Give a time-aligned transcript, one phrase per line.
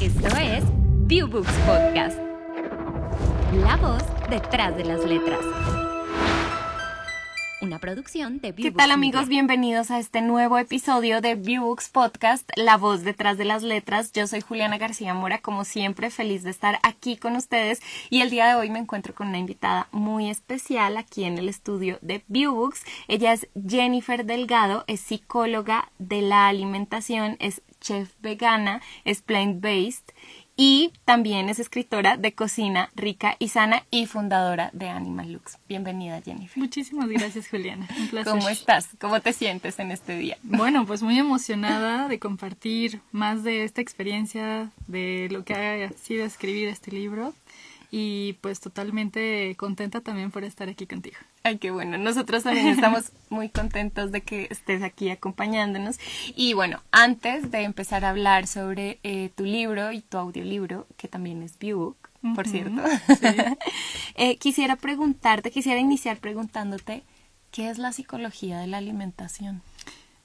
[0.00, 0.62] Esto es
[1.08, 2.16] View Books Podcast.
[3.64, 5.40] La voz detrás de las letras.
[7.60, 9.26] Una producción de ¿Qué tal amigos?
[9.26, 14.12] Bienvenidos a este nuevo episodio de Viewbooks Podcast, La voz detrás de las letras.
[14.12, 17.80] Yo soy Juliana García Mora, como siempre, feliz de estar aquí con ustedes
[18.10, 21.48] y el día de hoy me encuentro con una invitada muy especial aquí en el
[21.48, 22.84] estudio de Viewbooks.
[23.08, 30.12] Ella es Jennifer Delgado, es psicóloga de la alimentación, es chef vegana, es plant-based
[30.60, 35.56] y también es escritora de cocina rica y sana y fundadora de Animal Lux.
[35.68, 36.58] Bienvenida, Jennifer.
[36.58, 37.86] Muchísimas gracias, Juliana.
[37.96, 38.32] Un placer.
[38.32, 38.88] ¿Cómo estás?
[39.00, 40.36] ¿Cómo te sientes en este día?
[40.42, 46.26] Bueno, pues muy emocionada de compartir más de esta experiencia, de lo que ha sido
[46.26, 47.34] escribir este libro
[47.90, 51.16] y pues totalmente contenta también por estar aquí contigo.
[51.42, 51.96] Ay, qué bueno.
[51.96, 55.98] Nosotros también estamos muy contentos de que estés aquí acompañándonos.
[56.36, 61.08] Y bueno, antes de empezar a hablar sobre eh, tu libro y tu audiolibro, que
[61.08, 61.96] también es Viewbook,
[62.34, 62.82] por cierto,
[64.16, 67.04] eh, quisiera preguntarte, quisiera iniciar preguntándote,
[67.52, 69.62] ¿qué es la psicología de la alimentación?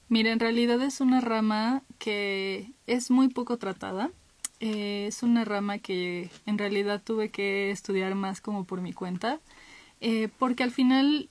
[0.08, 4.10] Mira, en realidad es una rama que es muy poco tratada
[4.64, 9.38] eh, es una rama que en realidad tuve que estudiar más como por mi cuenta,
[10.00, 11.28] eh, porque al final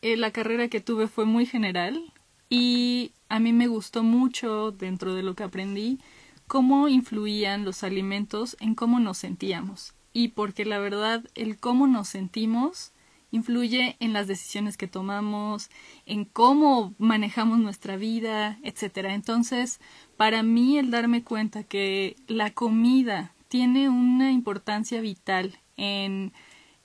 [0.00, 2.12] eh, la carrera que tuve fue muy general
[2.48, 5.98] y a mí me gustó mucho dentro de lo que aprendí
[6.46, 12.06] cómo influían los alimentos en cómo nos sentíamos y porque la verdad el cómo nos
[12.06, 12.92] sentimos
[13.30, 15.70] influye en las decisiones que tomamos,
[16.06, 19.14] en cómo manejamos nuestra vida, etcétera.
[19.14, 19.80] Entonces,
[20.16, 26.32] para mí el darme cuenta que la comida tiene una importancia vital en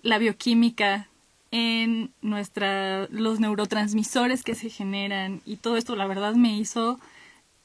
[0.02, 1.08] la bioquímica,
[1.52, 7.00] en nuestra los neurotransmisores que se generan y todo esto la verdad me hizo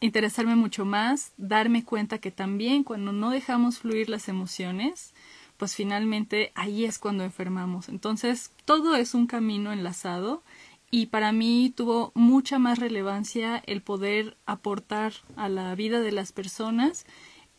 [0.00, 5.14] interesarme mucho más, darme cuenta que también cuando no dejamos fluir las emociones,
[5.58, 7.88] pues finalmente ahí es cuando enfermamos.
[7.88, 10.42] Entonces, todo es un camino enlazado
[10.90, 16.32] y para mí tuvo mucha más relevancia el poder aportar a la vida de las
[16.32, 17.04] personas,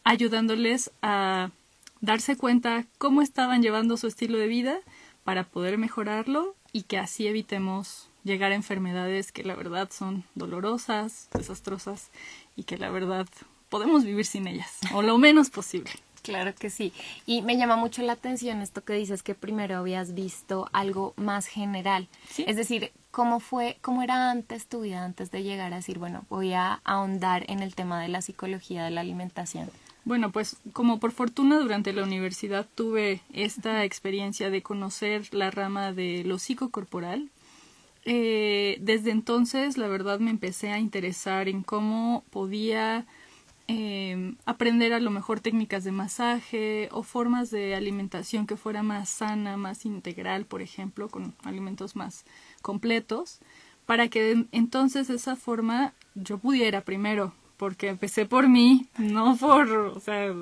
[0.04, 1.52] ayudándoles a
[2.02, 4.80] darse cuenta cómo estaban llevando su estilo de vida
[5.24, 11.30] para poder mejorarlo y que así evitemos llegar a enfermedades que la verdad son dolorosas,
[11.34, 12.10] desastrosas
[12.56, 13.28] y que la verdad
[13.70, 15.92] podemos vivir sin ellas o lo menos posible.
[16.22, 16.94] Claro que sí.
[17.26, 21.48] Y me llama mucho la atención esto que dices que primero habías visto algo más
[21.48, 22.08] general.
[22.38, 26.26] Es decir, ¿cómo fue, cómo era antes tu vida, antes de llegar a decir, bueno,
[26.30, 29.70] voy a ahondar en el tema de la psicología de la alimentación?
[30.06, 35.94] Bueno, pues como por fortuna durante la universidad tuve esta experiencia de conocer la rama
[35.94, 37.30] de lo psicocorporal.
[38.06, 43.06] Eh, desde entonces, la verdad, me empecé a interesar en cómo podía
[43.72, 49.10] eh, aprender a lo mejor técnicas de masaje o formas de alimentación que fuera más
[49.10, 52.26] sana, más integral, por ejemplo, con alimentos más
[52.64, 53.38] completos,
[53.86, 60.00] para que entonces esa forma yo pudiera primero, porque empecé por mí, no por, o
[60.00, 60.34] sea,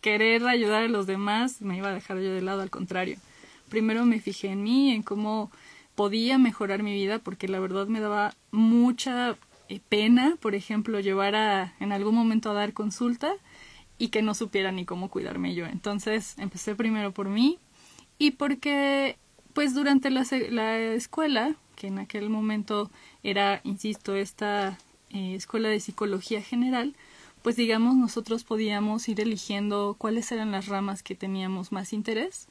[0.00, 3.18] querer ayudar a los demás, me iba a dejar yo de lado, al contrario.
[3.68, 5.50] Primero me fijé en mí, en cómo
[5.96, 9.36] podía mejorar mi vida, porque la verdad me daba mucha
[9.88, 13.32] pena, por ejemplo, llevar a, en algún momento a dar consulta
[13.98, 15.66] y que no supiera ni cómo cuidarme yo.
[15.66, 17.58] Entonces empecé primero por mí
[18.18, 19.16] y porque
[19.52, 22.90] pues durante la, la escuela, que en aquel momento
[23.22, 24.78] era, insisto, esta
[25.10, 26.94] eh, escuela de psicología general,
[27.42, 32.48] pues digamos nosotros podíamos ir eligiendo cuáles eran las ramas que teníamos más interés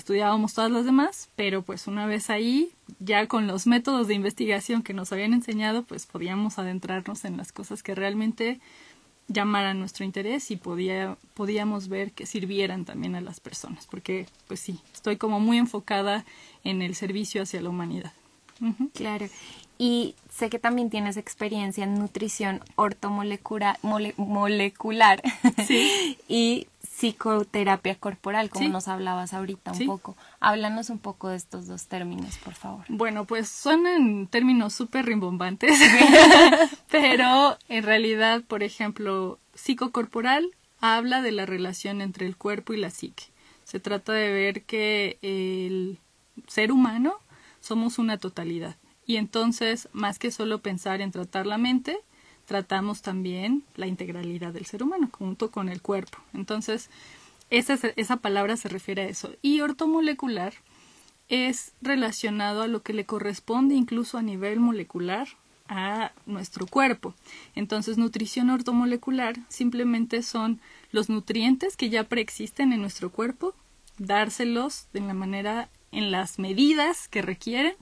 [0.00, 4.82] estudiábamos todas las demás, pero pues una vez ahí, ya con los métodos de investigación
[4.82, 8.60] que nos habían enseñado, pues podíamos adentrarnos en las cosas que realmente
[9.28, 14.58] llamaran nuestro interés y podía, podíamos ver que sirvieran también a las personas, porque pues
[14.58, 16.24] sí, estoy como muy enfocada
[16.64, 18.12] en el servicio hacia la humanidad.
[18.92, 19.26] Claro.
[19.78, 25.22] Y sé que también tienes experiencia en nutrición ortomolecular molecular
[25.66, 26.18] ¿Sí?
[26.28, 26.66] y
[27.00, 30.16] psicoterapia corporal, como nos hablabas ahorita un poco.
[30.38, 32.84] Háblanos un poco de estos dos términos, por favor.
[32.88, 35.80] Bueno, pues son en términos súper rimbombantes,
[36.90, 40.50] pero en realidad, por ejemplo, psicocorporal
[40.80, 43.24] habla de la relación entre el cuerpo y la psique.
[43.64, 45.98] Se trata de ver que el
[46.48, 47.14] ser humano
[47.60, 48.76] somos una totalidad.
[49.06, 51.98] Y entonces, más que solo pensar en tratar la mente,
[52.50, 56.18] tratamos también la integralidad del ser humano junto con el cuerpo.
[56.34, 56.90] Entonces,
[57.48, 59.30] esa, esa palabra se refiere a eso.
[59.40, 60.54] Y ortomolecular
[61.28, 65.28] es relacionado a lo que le corresponde incluso a nivel molecular
[65.68, 67.14] a nuestro cuerpo.
[67.54, 70.58] Entonces, nutrición ortomolecular simplemente son
[70.90, 73.54] los nutrientes que ya preexisten en nuestro cuerpo,
[73.96, 77.74] dárselos de la manera, en las medidas que requieren,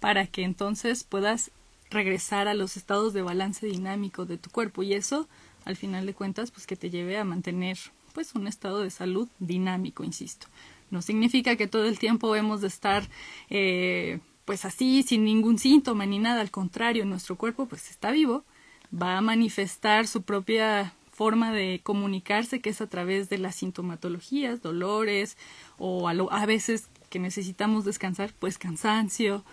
[0.00, 1.52] para que entonces puedas
[1.90, 4.82] regresar a los estados de balance dinámico de tu cuerpo.
[4.82, 5.28] Y eso,
[5.64, 7.78] al final de cuentas, pues que te lleve a mantener
[8.12, 10.46] pues un estado de salud dinámico, insisto.
[10.90, 13.08] No significa que todo el tiempo hemos de estar
[13.50, 18.44] eh, pues así, sin ningún síntoma ni nada, al contrario, nuestro cuerpo pues está vivo,
[18.90, 24.62] va a manifestar su propia forma de comunicarse, que es a través de las sintomatologías,
[24.62, 25.36] dolores,
[25.78, 29.44] o a, a veces que necesitamos descansar, pues cansancio,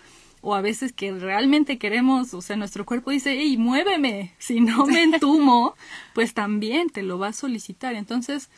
[0.44, 4.84] o a veces que realmente queremos, o sea, nuestro cuerpo dice, hey, muéveme, si no
[4.84, 5.74] me entumo,
[6.14, 7.94] pues también te lo va a solicitar.
[7.94, 8.50] Entonces,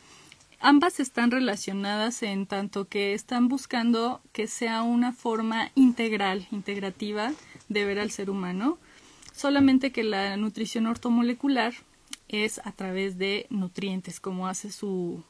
[0.59, 7.31] Ambas están relacionadas en tanto que están buscando que sea una forma integral, integrativa
[7.69, 8.79] de ver al ser humano,
[9.33, 11.73] solamente que la nutrición ortomolecular
[12.27, 15.23] es a través de nutrientes, como hace su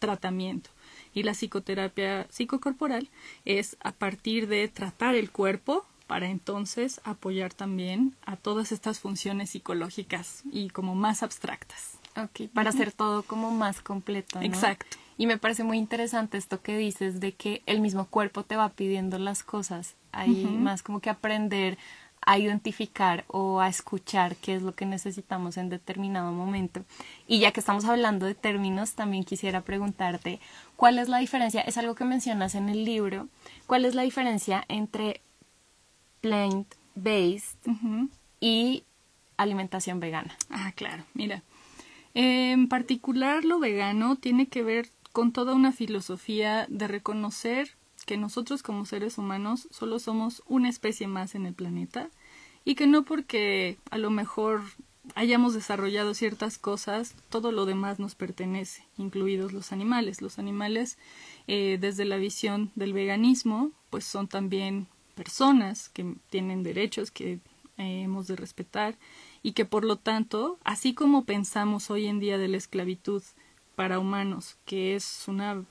[0.00, 0.70] tratamiento.
[1.14, 3.08] Y la psicoterapia psicocorporal
[3.44, 9.50] es a partir de tratar el cuerpo para entonces apoyar también a todas estas funciones
[9.50, 11.98] psicológicas y como más abstractas.
[12.16, 14.38] Ok, para hacer todo como más completo.
[14.38, 14.46] ¿no?
[14.46, 14.96] Exacto.
[15.16, 18.68] Y me parece muy interesante esto que dices de que el mismo cuerpo te va
[18.70, 19.94] pidiendo las cosas.
[20.12, 21.78] Hay más como que aprender
[22.26, 26.84] a identificar o a escuchar qué es lo que necesitamos en determinado momento.
[27.26, 30.40] Y ya que estamos hablando de términos, también quisiera preguntarte
[30.76, 33.28] cuál es la diferencia, es algo que mencionas en el libro,
[33.66, 35.20] cuál es la diferencia entre
[36.24, 37.58] plant-based
[38.40, 38.84] y
[39.36, 40.34] alimentación vegana.
[40.48, 41.42] Ah, claro, mira.
[42.14, 47.72] En particular, lo vegano tiene que ver con toda una filosofía de reconocer
[48.06, 52.08] que nosotros como seres humanos solo somos una especie más en el planeta
[52.64, 54.62] y que no porque a lo mejor
[55.14, 60.22] hayamos desarrollado ciertas cosas, todo lo demás nos pertenece, incluidos los animales.
[60.22, 60.96] Los animales,
[61.48, 67.40] eh, desde la visión del veganismo, pues son también personas que tienen derechos que
[67.76, 68.96] eh, hemos de respetar
[69.42, 73.22] y que por lo tanto, así como pensamos hoy en día de la esclavitud
[73.74, 75.64] para humanos, que es una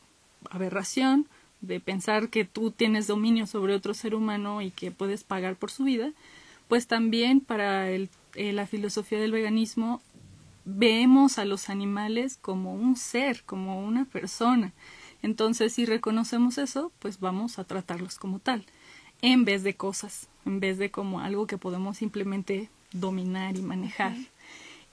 [0.49, 1.27] aberración
[1.61, 5.71] de pensar que tú tienes dominio sobre otro ser humano y que puedes pagar por
[5.71, 6.11] su vida,
[6.67, 10.01] pues también para el, eh, la filosofía del veganismo
[10.65, 14.73] vemos a los animales como un ser, como una persona.
[15.21, 18.65] Entonces, si reconocemos eso, pues vamos a tratarlos como tal,
[19.23, 24.15] en vez de cosas, en vez de como algo que podemos simplemente dominar y manejar.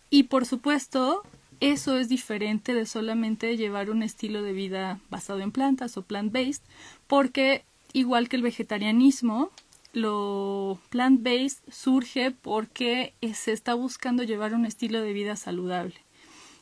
[0.09, 1.23] Y por supuesto,
[1.59, 6.63] eso es diferente de solamente llevar un estilo de vida basado en plantas o plant-based,
[7.09, 9.51] porque igual que el vegetarianismo,
[9.93, 15.97] lo plant-based surge porque se está buscando llevar un estilo de vida saludable.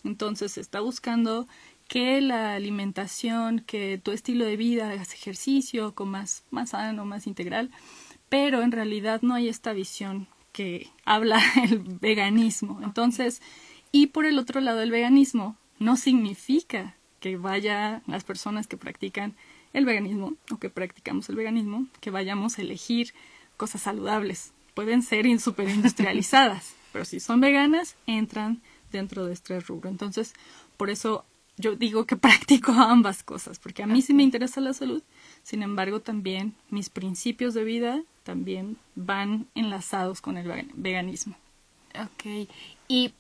[0.05, 1.47] Entonces se está buscando
[1.89, 7.71] que la alimentación, que tu estilo de vida, hagas ejercicio, comas más sano, más integral,
[8.29, 12.81] pero en realidad no hay esta visión que habla el veganismo.
[12.85, 13.41] Entonces,
[13.91, 19.35] y por el otro lado, el veganismo no significa que vaya las personas que practican
[19.73, 23.15] el veganismo o que practicamos el veganismo, que vayamos a elegir
[23.57, 24.53] cosas saludables.
[24.75, 28.61] Pueden ser super industrializadas, pero si son veganas, entran
[28.93, 29.89] dentro de este rubro.
[29.89, 30.35] Entonces,
[30.77, 31.25] por eso
[31.59, 35.03] yo digo que practico ambas cosas, porque a mí sí me interesa la salud,
[35.43, 41.35] sin embargo también mis principios de vida también van enlazados con el veganismo.
[41.95, 42.49] Ok,
[42.87, 43.13] y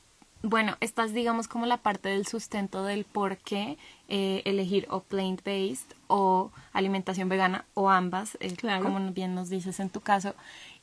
[0.43, 3.77] bueno, esta es digamos como la parte del sustento del por qué
[4.09, 9.91] eh, elegir o plant-based o alimentación vegana o ambas, eh, como bien nos dices en
[9.91, 10.35] tu caso.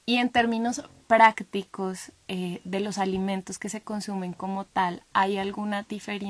[0.06, 5.86] Y en términos prácticos eh, de los alimentos que se consumen como tal, ¿hay alguna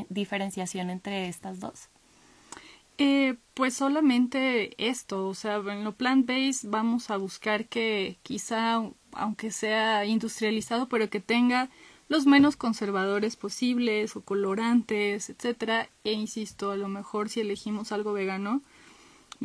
[0.09, 1.89] diferenciación entre estas dos?
[2.97, 9.51] Eh, pues solamente esto, o sea, en lo plant-based vamos a buscar que quizá, aunque
[9.51, 11.69] sea industrializado, pero que tenga
[12.07, 15.89] los menos conservadores posibles o colorantes, etcétera.
[16.05, 18.61] E insisto, a lo mejor si elegimos algo vegano,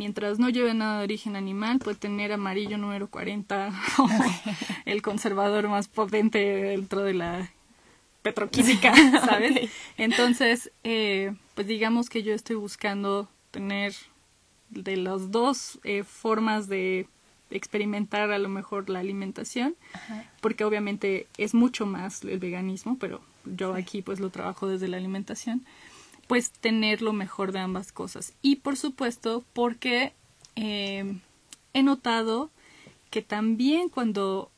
[0.00, 4.09] mientras no lleve nada de origen animal, puede tener amarillo número 40 o
[4.87, 7.50] el conservador más potente dentro de la
[8.23, 8.95] petroquímica,
[9.26, 9.71] ¿sabes?
[9.99, 13.92] Entonces, eh, pues digamos que yo estoy buscando tener
[14.71, 17.07] de las dos eh, formas de
[17.50, 19.76] experimentar a lo mejor la alimentación,
[20.40, 24.97] porque obviamente es mucho más el veganismo, pero yo aquí pues lo trabajo desde la
[24.97, 25.66] alimentación,
[26.31, 28.35] pues tener lo mejor de ambas cosas.
[28.41, 30.13] Y por supuesto, porque
[30.55, 31.19] eh,
[31.75, 32.53] he notado
[33.11, 34.53] que también cuando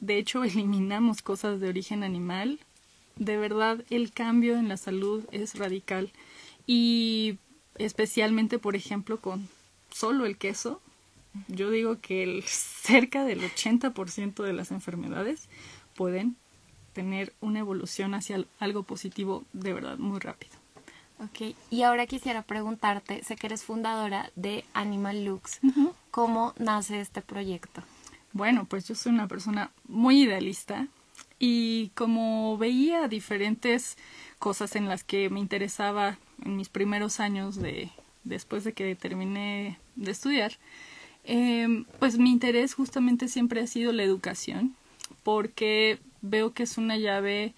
[0.00, 2.60] de hecho eliminamos cosas de origen animal,
[3.16, 6.12] de verdad el cambio en la salud es radical
[6.66, 7.36] y
[7.74, 9.50] especialmente por ejemplo con
[9.90, 10.80] solo el queso,
[11.48, 15.50] yo digo que el, cerca del 80% de las enfermedades
[15.94, 16.36] pueden
[16.94, 20.57] tener una evolución hacia algo positivo de verdad muy rápido.
[21.20, 25.58] Ok, y ahora quisiera preguntarte, sé que eres fundadora de Animal Lux,
[26.12, 27.82] ¿cómo nace este proyecto?
[28.32, 30.86] Bueno, pues yo soy una persona muy idealista
[31.40, 33.96] y como veía diferentes
[34.38, 37.90] cosas en las que me interesaba en mis primeros años de
[38.22, 40.52] después de que terminé de estudiar,
[41.24, 44.76] eh, pues mi interés justamente siempre ha sido la educación,
[45.24, 47.54] porque veo que es una llave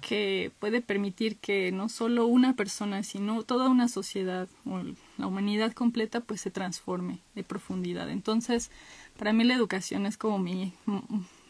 [0.00, 4.80] que puede permitir que no solo una persona, sino toda una sociedad o
[5.16, 8.10] la humanidad completa pues se transforme de profundidad.
[8.10, 8.70] Entonces,
[9.18, 10.72] para mí la educación es como mi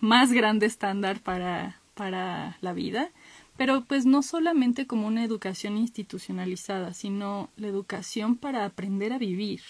[0.00, 3.11] más grande estándar para, para la vida,
[3.57, 9.61] pero pues no solamente como una educación institucionalizada, sino la educación para aprender a vivir.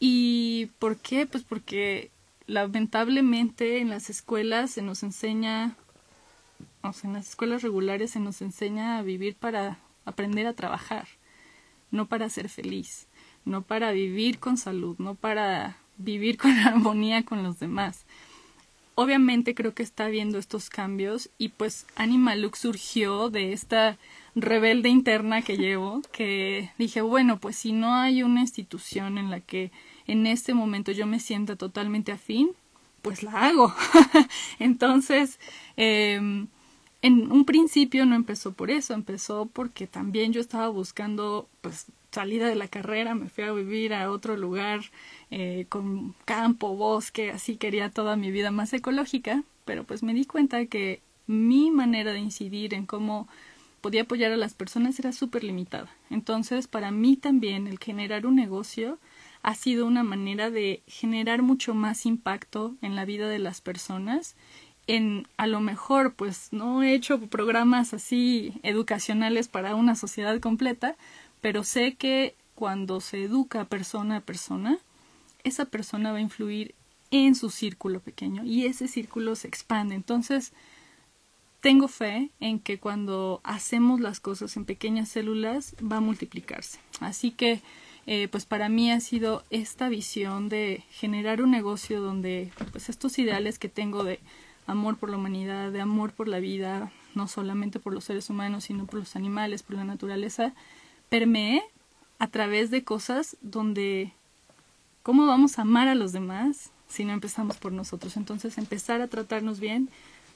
[0.00, 1.26] ¿Y por qué?
[1.26, 2.10] Pues porque
[2.46, 5.76] lamentablemente en las escuelas se nos enseña
[6.88, 11.08] o sea, en las escuelas regulares se nos enseña a vivir para aprender a trabajar,
[11.90, 13.06] no para ser feliz,
[13.44, 18.04] no para vivir con salud, no para vivir con armonía con los demás.
[18.96, 23.98] Obviamente creo que está viendo estos cambios y pues Animalux surgió de esta
[24.36, 29.40] rebelde interna que llevo, que dije, bueno, pues si no hay una institución en la
[29.40, 29.72] que
[30.06, 32.50] en este momento yo me sienta totalmente afín,
[33.02, 33.74] pues la hago.
[34.60, 35.40] Entonces,
[35.76, 36.46] eh,
[37.04, 42.48] en un principio no empezó por eso, empezó porque también yo estaba buscando pues salida
[42.48, 44.80] de la carrera, me fui a vivir a otro lugar
[45.30, 50.24] eh, con campo, bosque, así quería toda mi vida más ecológica, pero pues me di
[50.24, 53.28] cuenta que mi manera de incidir en cómo
[53.82, 55.90] podía apoyar a las personas era súper limitada.
[56.08, 58.98] Entonces, para mí también el generar un negocio
[59.42, 64.36] ha sido una manera de generar mucho más impacto en la vida de las personas
[64.86, 70.96] en a lo mejor pues no he hecho programas así educacionales para una sociedad completa,
[71.40, 74.78] pero sé que cuando se educa persona a persona,
[75.42, 76.74] esa persona va a influir
[77.10, 79.94] en su círculo pequeño y ese círculo se expande.
[79.94, 80.52] Entonces,
[81.60, 86.78] tengo fe en que cuando hacemos las cosas en pequeñas células va a multiplicarse.
[87.00, 87.62] Así que,
[88.06, 93.18] eh, pues para mí ha sido esta visión de generar un negocio donde pues estos
[93.18, 94.20] ideales que tengo de
[94.66, 98.64] amor por la humanidad, de amor por la vida, no solamente por los seres humanos,
[98.64, 100.52] sino por los animales, por la naturaleza,
[101.08, 101.62] permee
[102.18, 104.12] a través de cosas donde
[105.02, 108.16] cómo vamos a amar a los demás si no empezamos por nosotros.
[108.16, 109.88] Entonces empezar a tratarnos bien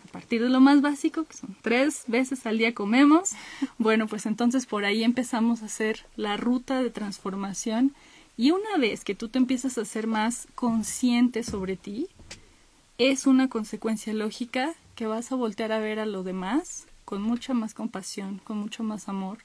[0.07, 3.31] a partir de lo más básico, que son tres veces al día comemos,
[3.79, 7.95] bueno, pues entonces por ahí empezamos a hacer la ruta de transformación
[8.37, 12.07] y una vez que tú te empiezas a ser más consciente sobre ti,
[12.99, 17.55] es una consecuencia lógica que vas a voltear a ver a lo demás con mucha
[17.55, 19.39] más compasión, con mucho más amor.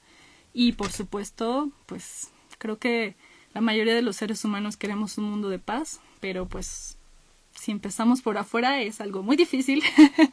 [0.54, 3.16] Y por supuesto, pues creo que
[3.54, 6.98] la mayoría de los seres humanos queremos un mundo de paz, pero pues
[7.52, 9.84] si empezamos por afuera es algo muy difícil,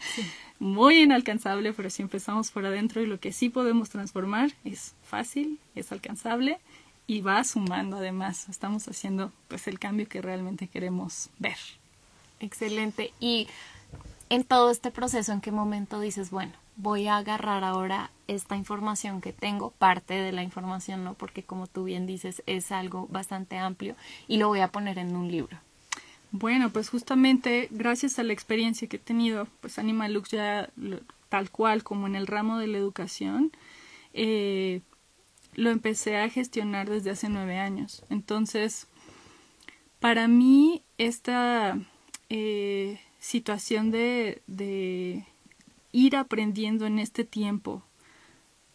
[0.59, 5.61] muy inalcanzable, pero si empezamos por adentro y lo que sí podemos transformar es fácil,
[5.75, 6.59] es alcanzable
[7.07, 11.59] y va sumando además, estamos haciendo pues el cambio que realmente queremos ver.
[12.41, 13.13] Excelente.
[13.21, 13.49] Y
[14.29, 19.21] en todo este proceso, ¿en qué momento dices, bueno, voy a agarrar ahora esta información
[19.21, 21.15] que tengo, parte de la información, ¿no?
[21.15, 23.97] Porque como tú bien dices, es algo bastante amplio
[24.29, 25.59] y lo voy a poner en un libro.
[26.33, 30.71] Bueno, pues justamente gracias a la experiencia que he tenido, pues Animalux ya
[31.29, 33.53] tal cual como en el ramo de la educación,
[34.15, 34.81] eh,
[35.55, 38.05] lo empecé a gestionar desde hace nueve años.
[38.11, 38.87] Entonces,
[39.99, 41.79] para mí esta
[42.31, 45.27] eh, situación de, de
[45.93, 47.83] ir aprendiendo en este tiempo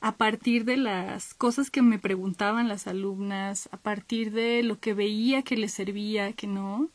[0.06, 4.94] a partir de las cosas que me preguntaban las alumnas, a partir de lo que
[4.94, 6.90] veía que les servía, que no,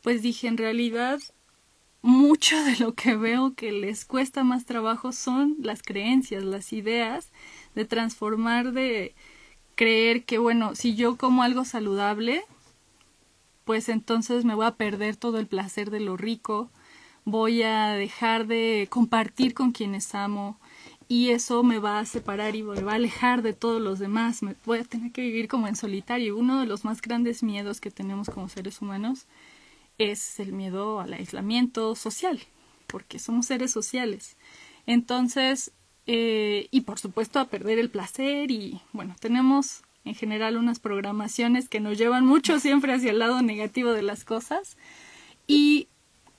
[0.00, 1.18] pues dije, en realidad,
[2.02, 7.30] mucho de lo que veo que les cuesta más trabajo son las creencias, las ideas,
[7.74, 9.14] de transformar, de
[9.74, 12.44] creer que, bueno, si yo como algo saludable,
[13.64, 16.70] pues entonces me voy a perder todo el placer de lo rico,
[17.24, 20.58] voy a dejar de compartir con quienes amo
[21.08, 24.42] y eso me va a separar y me va a alejar de todos los demás,
[24.42, 26.36] me voy a tener que vivir como en solitario.
[26.36, 29.26] Uno de los más grandes miedos que tenemos como seres humanos
[29.98, 32.40] es el miedo al aislamiento social,
[32.86, 34.36] porque somos seres sociales.
[34.86, 35.72] Entonces,
[36.06, 41.68] eh, y por supuesto a perder el placer y bueno, tenemos en general unas programaciones
[41.68, 44.76] que nos llevan mucho siempre hacia el lado negativo de las cosas
[45.46, 45.88] y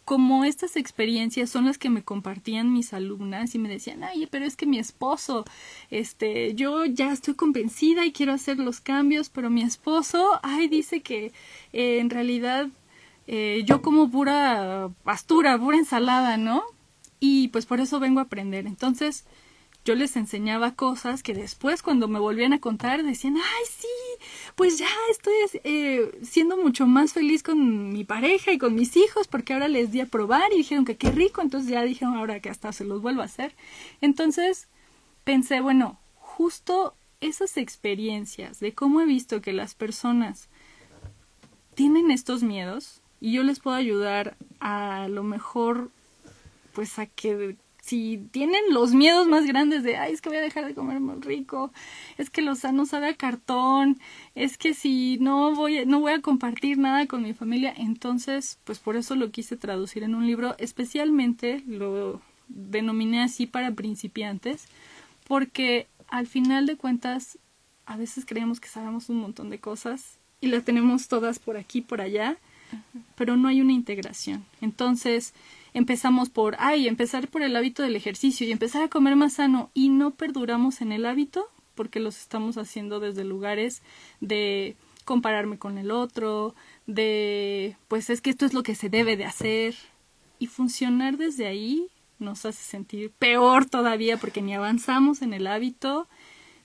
[0.06, 4.46] como estas experiencias son las que me compartían mis alumnas y me decían, ay, pero
[4.46, 5.46] es que mi esposo,
[5.92, 11.02] este, yo ya estoy convencida y quiero hacer los cambios, pero mi esposo, ay, dice
[11.02, 11.32] que
[11.72, 12.68] eh, en realidad
[13.28, 16.64] eh, yo como pura pastura, pura ensalada, ¿no?
[17.22, 18.68] Y pues por eso vengo a aprender.
[18.68, 19.26] Entonces,
[19.86, 24.24] yo les enseñaba cosas que después cuando me volvían a contar decían, ay, sí,
[24.56, 29.28] pues ya estoy eh, siendo mucho más feliz con mi pareja y con mis hijos
[29.28, 32.40] porque ahora les di a probar y dijeron que qué rico, entonces ya dijeron ahora
[32.40, 33.56] que hasta se los vuelvo a hacer.
[34.00, 34.68] Entonces
[35.24, 40.48] pensé, bueno, justo esas experiencias de cómo he visto que las personas
[41.76, 45.90] tienen estos miedos y yo les puedo ayudar a lo mejor
[46.74, 50.42] pues a que si tienen los miedos más grandes de, ay, es que voy a
[50.42, 51.74] dejar de comer muy rico,
[52.18, 54.00] es que lo sano sabe a cartón,
[54.36, 58.80] es que si no voy, no voy a compartir nada con mi familia, entonces, pues
[58.80, 64.68] por eso lo quise traducir en un libro, especialmente lo denominé así para principiantes,
[65.28, 67.38] porque al final de cuentas,
[67.86, 71.82] a veces creemos que sabemos un montón de cosas y las tenemos todas por aquí,
[71.82, 72.38] por allá,
[73.16, 74.46] pero no hay una integración.
[74.62, 75.34] Entonces,
[75.74, 79.72] empezamos por, ay, empezar por el hábito del ejercicio y empezar a comer más sano
[79.74, 83.82] y no perduramos en el hábito porque los estamos haciendo desde lugares
[84.22, 84.76] de
[85.06, 86.56] compararme con el otro,
[86.88, 89.76] de, pues es que esto es lo que se debe de hacer.
[90.40, 91.88] Y funcionar desde ahí
[92.20, 96.08] nos hace sentir peor todavía porque ni avanzamos en el hábito,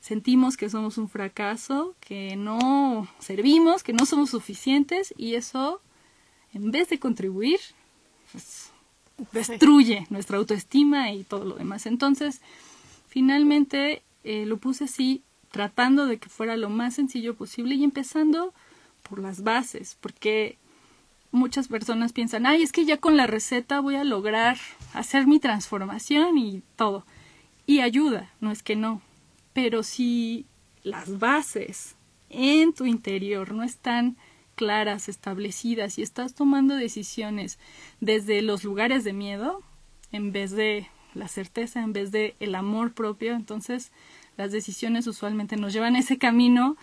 [0.00, 5.81] sentimos que somos un fracaso, que no servimos, que no somos suficientes y eso,
[6.53, 7.61] en vez de contribuir,
[8.33, 8.73] pues
[9.33, 11.87] destruye nuestra autoestima y todo lo demás.
[11.87, 12.41] Entonces,
[13.09, 18.53] finalmente eh, lo puse así, tratando de que fuera lo más sencillo posible y empezando
[19.09, 20.59] por las bases, porque
[21.31, 24.59] muchas personas piensan, ay, es que ya con la receta voy a lograr
[24.95, 27.05] hacer mi transformación y todo.
[27.66, 29.03] Y ayuda, no es que no.
[29.53, 30.47] Pero si
[30.83, 31.97] las bases
[32.31, 34.16] en tu interior no están
[34.59, 37.61] claras, establecidas y estás tomando decisiones
[38.01, 39.62] desde los lugares de miedo
[40.11, 43.92] en vez de la certeza, en vez de el amor propio, entonces
[44.37, 46.77] las decisiones usualmente nos llevan a ese camino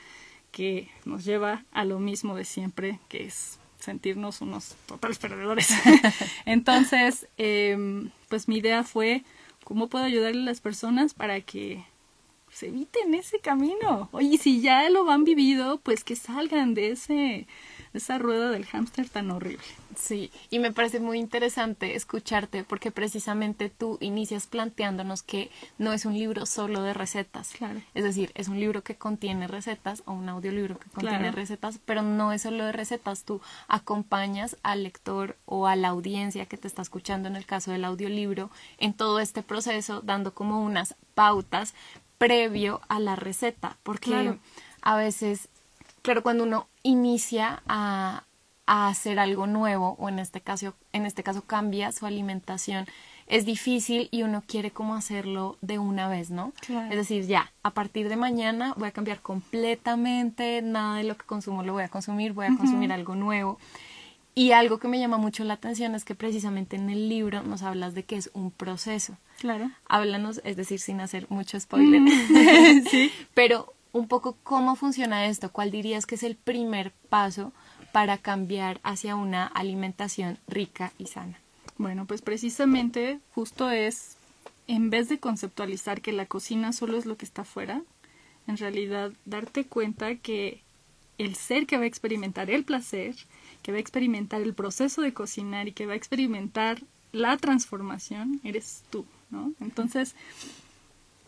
[0.51, 5.69] que nos lleva a lo mismo de siempre, que es sentirnos unos totales perdedores.
[6.45, 9.25] entonces, em, pues mi idea fue
[9.65, 11.83] cómo puedo ayudarle a las personas para que
[12.55, 14.07] se eviten ese camino.
[14.13, 17.47] Oye, si ya lo han vivido, pues que salgan de ese
[17.93, 19.63] esa rueda del hámster tan horrible.
[19.95, 26.05] Sí, y me parece muy interesante escucharte porque precisamente tú inicias planteándonos que no es
[26.05, 27.51] un libro solo de recetas.
[27.51, 27.81] Claro.
[27.93, 32.01] Es decir, es un libro que contiene recetas o un audiolibro que contiene recetas, pero
[32.01, 33.23] no es solo de recetas.
[33.23, 37.71] Tú acompañas al lector o a la audiencia que te está escuchando en el caso
[37.71, 41.73] del audiolibro en todo este proceso, dando como unas pautas
[42.25, 44.37] previo a la receta, porque
[44.81, 45.47] a veces,
[46.01, 48.23] claro, cuando uno inicia a,
[48.67, 52.87] hacer algo nuevo o en este caso en este caso cambia su alimentación
[53.27, 56.51] es difícil y uno quiere como hacerlo de una vez, ¿no?
[56.67, 61.25] Es decir, ya, a partir de mañana voy a cambiar completamente, nada de lo que
[61.25, 63.59] consumo lo voy a consumir, voy a consumir algo nuevo.
[64.37, 67.63] Y algo que me llama mucho la atención es que precisamente en el libro nos
[67.63, 69.17] hablas de que es un proceso.
[69.39, 69.71] Claro.
[69.87, 72.01] Háblanos, es decir, sin hacer mucho spoiler.
[72.91, 73.11] sí.
[73.33, 77.53] Pero un poco cómo funciona esto, cuál dirías que es el primer paso
[77.93, 81.39] para cambiar hacia una alimentación rica y sana.
[81.77, 84.17] Bueno, pues precisamente justo es,
[84.67, 87.83] en vez de conceptualizar que la cocina solo es lo que está afuera,
[88.47, 90.64] en realidad darte cuenta que
[91.17, 93.15] el ser que va a experimentar el placer,
[93.61, 98.41] que va a experimentar el proceso de cocinar y que va a experimentar la transformación,
[98.43, 99.53] eres tú, ¿no?
[99.61, 100.15] Entonces,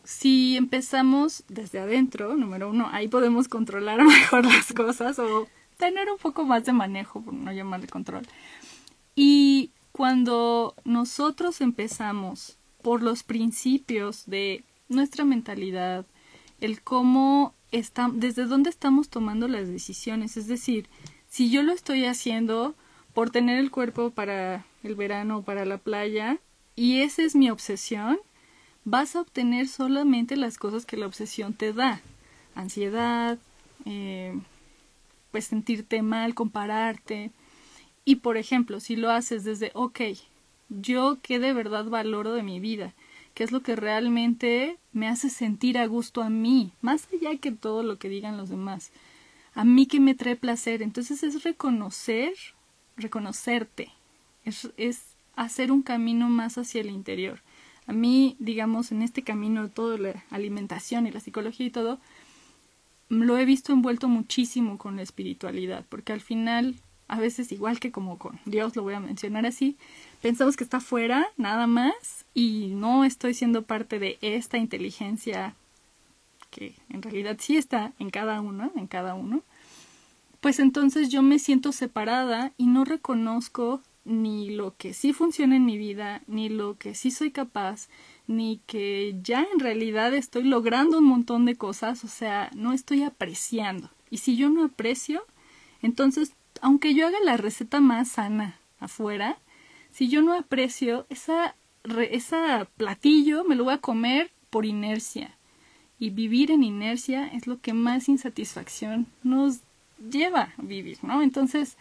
[0.03, 5.47] si empezamos desde adentro, número uno, ahí podemos controlar mejor las cosas o
[5.77, 8.27] tener un poco más de manejo, por no llamar de control.
[9.15, 16.05] Y cuando nosotros empezamos por los principios de nuestra mentalidad,
[16.61, 20.87] el cómo está, desde dónde estamos tomando las decisiones, es decir,
[21.29, 22.75] si yo lo estoy haciendo
[23.13, 26.39] por tener el cuerpo para el verano o para la playa
[26.75, 28.19] y esa es mi obsesión,
[28.85, 32.01] vas a obtener solamente las cosas que la obsesión te da.
[32.55, 33.37] Ansiedad,
[33.85, 34.39] eh,
[35.31, 37.31] pues sentirte mal, compararte.
[38.05, 40.01] Y por ejemplo, si lo haces desde, ok,
[40.69, 42.93] yo qué de verdad valoro de mi vida,
[43.37, 47.51] qué es lo que realmente me hace sentir a gusto a mí, más allá que
[47.51, 48.91] todo lo que digan los demás.
[49.53, 50.81] A mí que me trae placer.
[50.81, 52.33] Entonces es reconocer,
[52.95, 53.91] reconocerte,
[54.43, 55.03] es, es
[55.35, 57.43] hacer un camino más hacia el interior.
[57.85, 61.99] A mí, digamos, en este camino de toda la alimentación y la psicología y todo,
[63.07, 66.73] lo he visto envuelto muchísimo con la espiritualidad, porque al final,
[67.07, 69.77] a veces igual que como con Dios, lo voy a mencionar así,
[70.21, 75.55] pensamos que está fuera, nada más, y no estoy siendo parte de esta inteligencia
[76.51, 79.43] que en realidad sí está en cada uno, en cada uno,
[80.41, 85.65] pues entonces yo me siento separada y no reconozco ni lo que sí funciona en
[85.65, 87.89] mi vida, ni lo que sí soy capaz,
[88.25, 93.03] ni que ya en realidad estoy logrando un montón de cosas, o sea, no estoy
[93.03, 93.89] apreciando.
[94.09, 95.23] Y si yo no aprecio,
[95.81, 99.37] entonces, aunque yo haga la receta más sana afuera,
[99.97, 101.55] si yo no aprecio esa,
[102.11, 105.35] esa platillo, me lo voy a comer por inercia.
[105.97, 109.61] Y vivir en inercia es lo que más insatisfacción nos
[110.11, 111.23] lleva a vivir, ¿no?
[111.23, 111.77] Entonces,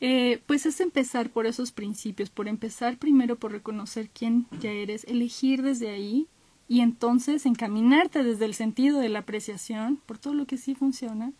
[0.00, 5.02] eh, pues es empezar por esos principios, por empezar primero por reconocer quién ya eres,
[5.08, 6.28] elegir desde ahí
[6.68, 11.32] y entonces encaminarte desde el sentido de la apreciación por todo lo que sí funciona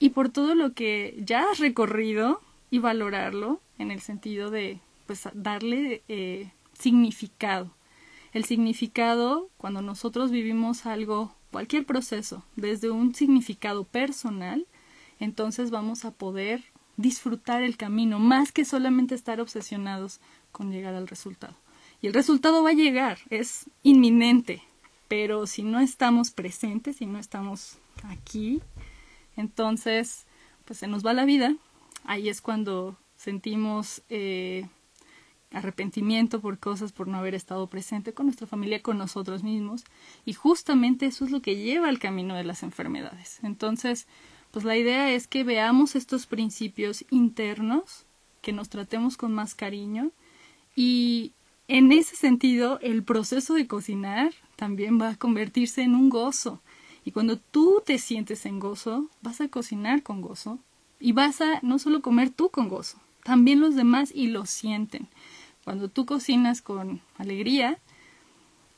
[0.00, 2.40] y por todo lo que ya has recorrido
[2.72, 7.70] y valorarlo en el sentido de pues darle eh, significado.
[8.32, 14.66] El significado, cuando nosotros vivimos algo, cualquier proceso, desde un significado personal,
[15.20, 16.64] entonces vamos a poder
[16.96, 21.54] disfrutar el camino, más que solamente estar obsesionados con llegar al resultado.
[22.00, 24.62] Y el resultado va a llegar, es inminente,
[25.08, 28.60] pero si no estamos presentes, si no estamos aquí,
[29.36, 30.26] entonces,
[30.64, 31.54] pues se nos va la vida.
[32.04, 34.68] Ahí es cuando sentimos eh,
[35.52, 39.84] arrepentimiento por cosas, por no haber estado presente con nuestra familia, con nosotros mismos.
[40.24, 43.38] Y justamente eso es lo que lleva al camino de las enfermedades.
[43.42, 44.06] Entonces,
[44.50, 48.04] pues la idea es que veamos estos principios internos,
[48.42, 50.10] que nos tratemos con más cariño
[50.76, 51.32] y
[51.68, 56.60] en ese sentido el proceso de cocinar también va a convertirse en un gozo.
[57.04, 60.58] Y cuando tú te sientes en gozo, vas a cocinar con gozo
[61.00, 65.08] y vas a no solo comer tú con gozo, también los demás y lo sienten.
[65.64, 67.78] Cuando tú cocinas con alegría,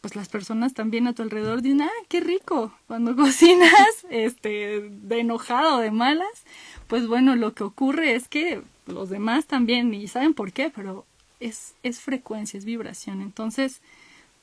[0.00, 2.74] pues las personas también a tu alrededor dicen, ah, qué rico.
[2.86, 6.44] Cuando cocinas, este, de enojado, de malas,
[6.88, 11.06] pues bueno, lo que ocurre es que los demás también, y saben por qué, pero
[11.40, 13.22] es, es frecuencia, es vibración.
[13.22, 13.80] Entonces,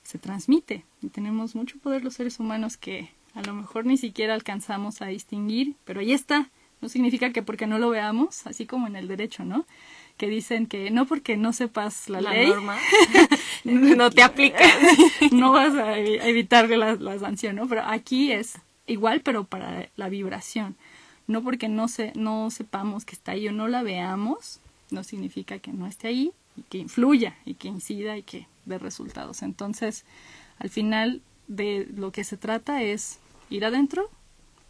[0.03, 4.33] se transmite y tenemos mucho poder los seres humanos que a lo mejor ni siquiera
[4.33, 6.49] alcanzamos a distinguir, pero ahí está.
[6.81, 9.65] No significa que porque no lo veamos, así como en el derecho, ¿no?
[10.21, 12.77] Que dicen que no porque no sepas la, ley, norma
[13.63, 14.63] no te aplica,
[15.31, 17.67] no vas a evitarle la, la, sanción, ¿no?
[17.67, 20.75] Pero aquí es igual, pero para la vibración.
[21.25, 24.59] No porque no, se, no sepamos que está ahí o no la veamos,
[24.91, 28.77] no significa que no esté ahí y que influya y que incida y que dé
[28.77, 29.41] resultados.
[29.41, 30.05] Entonces,
[30.59, 33.17] al final de lo que se trata es
[33.49, 34.07] ir adentro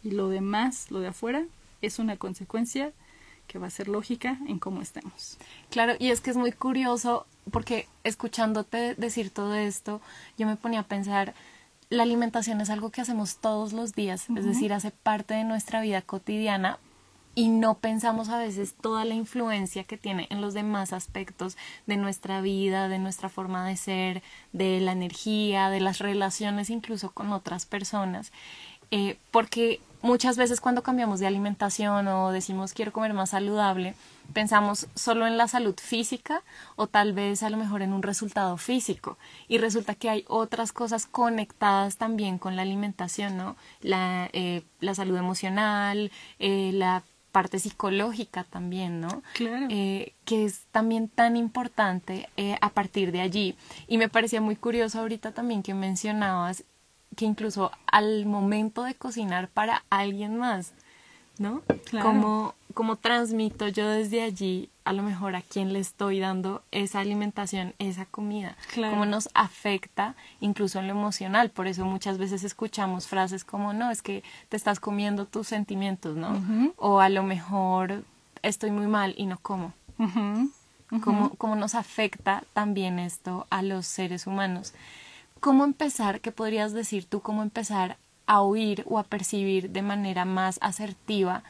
[0.02, 1.44] y lo demás, lo de afuera,
[1.82, 2.94] es una consecuencia
[3.46, 5.38] que va a ser lógica en cómo estemos.
[5.70, 10.00] Claro, y es que es muy curioso porque escuchándote decir todo esto,
[10.38, 11.34] yo me ponía a pensar,
[11.90, 15.82] la alimentación es algo que hacemos todos los días, es decir, hace parte de nuestra
[15.82, 16.78] vida cotidiana
[17.34, 21.96] y no pensamos a veces toda la influencia que tiene en los demás aspectos de
[21.96, 27.32] nuestra vida, de nuestra forma de ser, de la energía, de las relaciones incluso con
[27.32, 28.32] otras personas.
[28.90, 33.94] Eh, porque muchas veces cuando cambiamos de alimentación o decimos quiero comer más saludable,
[34.32, 36.42] pensamos solo en la salud física
[36.76, 39.18] o tal vez a lo mejor en un resultado físico.
[39.48, 43.56] Y resulta que hay otras cosas conectadas también con la alimentación, ¿no?
[43.80, 49.22] La, eh, la salud emocional, eh, la parte psicológica también, ¿no?
[49.34, 49.66] Claro.
[49.70, 52.28] Eh, que es también tan importante
[52.60, 53.56] a partir de allí.
[53.88, 56.64] Y me parecía muy curioso ahorita también que mencionabas
[57.16, 60.72] que incluso al momento de cocinar para alguien más,
[61.38, 61.62] ¿no?
[61.84, 62.54] Claro.
[62.74, 67.74] Como, transmito yo desde allí a lo mejor a quién le estoy dando esa alimentación,
[67.78, 68.94] esa comida, claro.
[68.94, 71.50] cómo nos afecta incluso en lo emocional.
[71.50, 76.16] Por eso muchas veces escuchamos frases como, no, es que te estás comiendo tus sentimientos,
[76.16, 76.72] ¿no?
[76.76, 78.04] O a lo mejor
[78.42, 79.74] estoy muy mal y no como.
[81.38, 84.72] cómo nos afecta también esto a los seres humanos.
[85.42, 86.20] ¿Cómo empezar?
[86.20, 87.20] ¿Qué podrías decir tú?
[87.20, 91.42] ¿Cómo empezar a oír o a percibir de manera más asertiva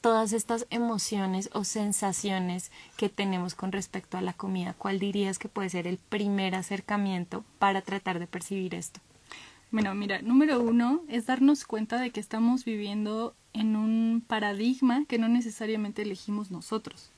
[0.00, 5.48] todas estas emociones o sensaciones que tenemos con respecto a la comida, ¿cuál dirías que
[5.48, 9.00] puede ser el primer acercamiento para tratar de percibir esto?
[9.72, 15.18] Bueno, mira, número uno es darnos cuenta de que estamos viviendo en un paradigma que
[15.18, 17.10] no necesariamente elegimos nosotros.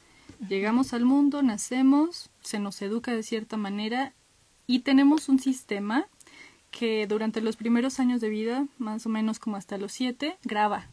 [0.48, 4.14] Llegamos al mundo, nacemos, se nos educa de cierta manera
[4.70, 6.06] y tenemos un sistema
[6.70, 10.87] que durante los primeros años de vida, más o menos como hasta los siete, graba.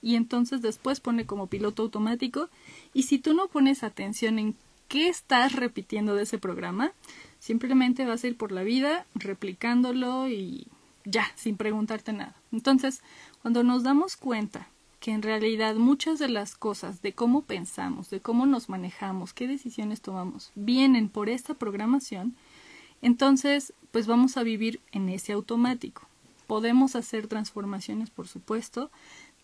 [0.00, 2.48] Y entonces después pone como piloto automático.
[2.94, 4.54] Y si tú no pones atención en
[4.86, 6.92] qué estás repitiendo de ese programa,
[7.40, 10.68] simplemente vas a ir por la vida replicándolo y
[11.04, 12.36] ya, sin preguntarte nada.
[12.52, 13.02] Entonces,
[13.42, 14.68] cuando nos damos cuenta
[15.00, 19.48] que en realidad muchas de las cosas de cómo pensamos, de cómo nos manejamos, qué
[19.48, 22.36] decisiones tomamos, vienen por esta programación,
[23.02, 26.02] entonces, pues vamos a vivir en ese automático.
[26.46, 28.90] Podemos hacer transformaciones, por supuesto,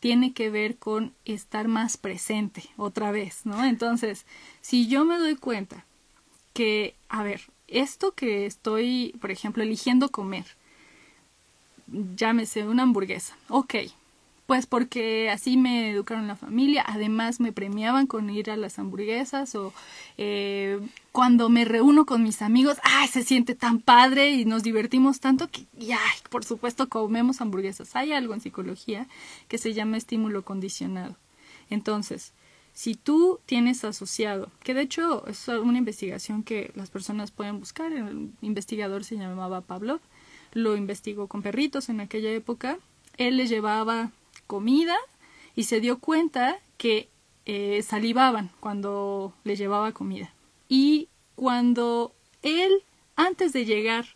[0.01, 3.65] tiene que ver con estar más presente otra vez, ¿no?
[3.65, 4.27] Entonces,
[4.61, 5.85] si yo me doy cuenta
[6.53, 10.45] que, a ver, esto que estoy, por ejemplo, eligiendo comer,
[12.17, 13.37] llámese una hamburguesa.
[13.49, 13.75] Ok,
[14.47, 19.55] pues porque así me educaron la familia, además me premiaban con ir a las hamburguesas
[19.55, 19.73] o
[20.19, 20.81] eh,
[21.13, 25.49] cuando me reúno con mis amigos, ay, se siente tan padre y nos divertimos tanto
[25.49, 27.97] que, y, ay, por supuesto comemos hamburguesas.
[27.97, 29.07] Hay algo en psicología
[29.49, 31.17] que se llama estímulo condicionado.
[31.71, 32.33] Entonces,
[32.75, 37.93] si tú tienes asociado, que de hecho es una investigación que las personas pueden buscar,
[37.93, 40.01] el investigador se llamaba Pablo,
[40.53, 42.79] lo investigó con perritos en aquella época,
[43.17, 44.11] él les llevaba
[44.47, 44.97] comida
[45.55, 47.09] y se dio cuenta que
[47.47, 50.33] eh, salivaban cuando le llevaba comida.
[50.69, 52.73] Y cuando él,
[53.17, 54.07] antes de llegar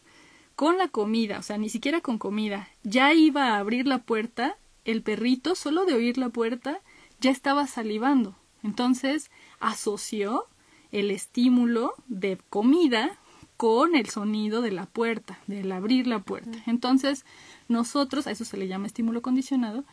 [0.57, 4.57] con la comida, o sea, ni siquiera con comida, ya iba a abrir la puerta,
[4.85, 6.81] el perrito, solo de oír la puerta,
[7.21, 8.35] ya estaba salivando.
[8.63, 10.47] Entonces asoció
[10.91, 13.19] el estímulo de comida
[13.57, 16.59] con el sonido de la puerta, del abrir la puerta.
[16.67, 17.25] Entonces,
[17.67, 19.85] nosotros, a eso se le llama estímulo condicionado,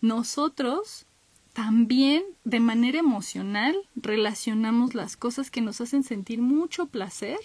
[0.00, 1.06] nosotros
[1.52, 7.38] también de manera emocional relacionamos las cosas que nos hacen sentir mucho placer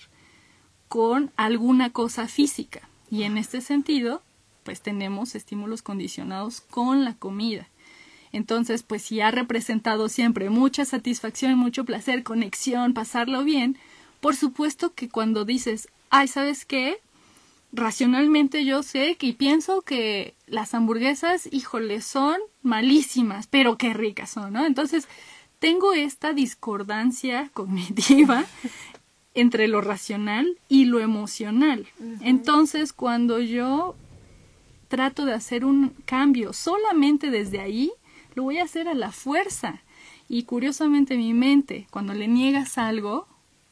[0.88, 2.90] con alguna cosa física.
[3.12, 4.24] Y en este sentido,
[4.64, 7.68] pues tenemos estímulos condicionados con la comida.
[8.32, 13.78] Entonces, pues si ha representado siempre mucha satisfacción, mucho placer, conexión, pasarlo bien,
[14.22, 17.00] por supuesto que cuando dices, ay, ¿sabes qué?
[17.72, 24.32] Racionalmente yo sé que y pienso que las hamburguesas, híjole, son malísimas, pero qué ricas
[24.32, 24.66] son, ¿no?
[24.66, 25.08] Entonces,
[25.60, 28.46] tengo esta discordancia cognitiva
[29.36, 31.88] entre lo racional y lo emocional.
[32.22, 33.96] Entonces, cuando yo
[34.88, 37.92] trato de hacer un cambio solamente desde ahí,
[38.34, 39.82] lo voy a hacer a la fuerza.
[40.28, 43.28] Y curiosamente mi mente, cuando le niegas algo,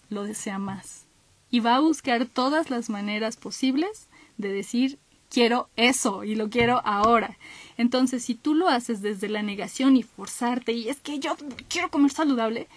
[0.10, 1.07] lo desea más.
[1.50, 4.08] Y va a buscar todas las maneras posibles
[4.38, 7.38] de decir quiero eso y lo quiero ahora.
[7.78, 11.36] Entonces, si tú lo haces desde la negación y forzarte y es que yo
[11.70, 12.68] quiero comer saludable,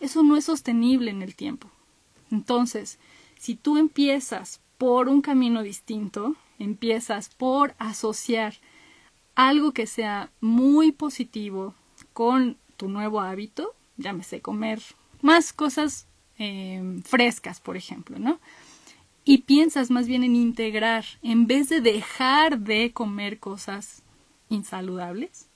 [0.00, 1.68] eso no es sostenible en el tiempo.
[2.30, 2.98] Entonces,
[3.38, 8.54] si tú empiezas por un camino distinto, empiezas por asociar
[9.34, 11.74] algo que sea muy positivo
[12.12, 14.82] con tu nuevo hábito, llámese comer
[15.20, 16.06] más cosas
[16.38, 18.40] Em, frescas, por ejemplo, ¿no?
[19.24, 24.02] Y piensas más bien en integrar, en vez de dejar de comer cosas
[24.48, 25.48] insaludables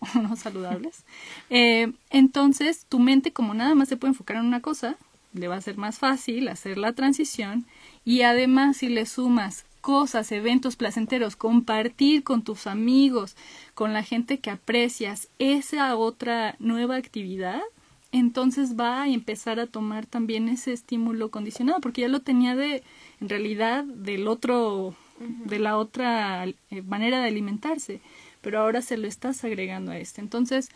[0.14, 1.04] o no saludables,
[1.50, 4.96] eh, entonces tu mente como nada más se puede enfocar en una cosa,
[5.32, 7.66] le va a ser más fácil hacer la transición
[8.04, 13.36] y además si le sumas cosas, eventos placenteros, compartir con tus amigos,
[13.74, 17.62] con la gente que aprecias esa otra nueva actividad,
[18.12, 22.82] entonces va a empezar a tomar también ese estímulo condicionado, porque ya lo tenía de,
[23.20, 26.54] en realidad, del otro, de la otra eh,
[26.86, 28.00] manera de alimentarse,
[28.40, 30.20] pero ahora se lo estás agregando a este.
[30.20, 30.70] Entonces,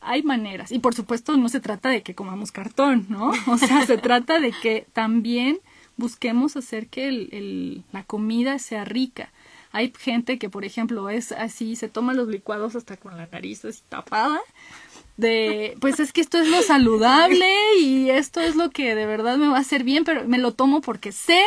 [0.00, 3.32] hay maneras, y por supuesto no se trata de que comamos cartón, ¿no?
[3.46, 5.60] O sea, se trata de que también
[5.96, 9.30] busquemos hacer que el, el, la comida sea rica.
[9.70, 13.64] Hay gente que, por ejemplo, es así, se toma los licuados hasta con la nariz
[13.64, 14.40] así tapada,
[15.16, 17.48] de, pues es que esto es lo saludable
[17.80, 20.52] y esto es lo que de verdad me va a hacer bien, pero me lo
[20.52, 21.40] tomo porque sé,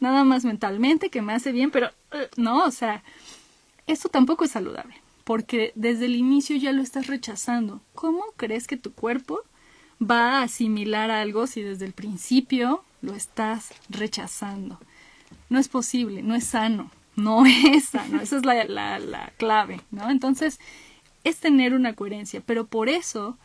[0.00, 3.02] nada más mentalmente, que me hace bien, pero eh, no, o sea,
[3.86, 4.94] esto tampoco es saludable,
[5.24, 7.80] porque desde el inicio ya lo estás rechazando.
[7.94, 9.40] ¿Cómo crees que tu cuerpo
[10.00, 14.78] va a asimilar algo si desde el principio lo estás rechazando?
[15.48, 19.80] No es posible, no es sano, no es sano, esa es la, la, la clave,
[19.90, 20.10] ¿no?
[20.10, 20.60] Entonces,
[21.28, 23.36] es tener una coherencia, pero por eso,